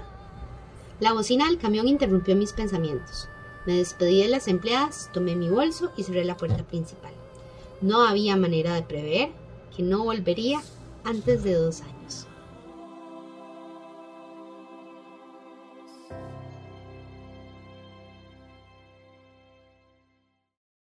la 0.99 1.13
bocina 1.13 1.45
del 1.45 1.59
camión 1.59 1.87
interrumpió 1.87 2.35
mis 2.35 2.53
pensamientos. 2.53 3.29
Me 3.65 3.77
despedí 3.77 4.21
de 4.21 4.27
las 4.27 4.47
empleadas, 4.47 5.09
tomé 5.13 5.35
mi 5.35 5.49
bolso 5.49 5.91
y 5.95 6.03
cerré 6.03 6.25
la 6.25 6.37
puerta 6.37 6.63
principal. 6.63 7.13
No 7.81 8.03
había 8.03 8.35
manera 8.35 8.73
de 8.73 8.83
prever 8.83 9.29
que 9.75 9.83
no 9.83 10.03
volvería 10.03 10.61
antes 11.03 11.43
de 11.43 11.53
dos 11.53 11.81
años. 11.81 11.92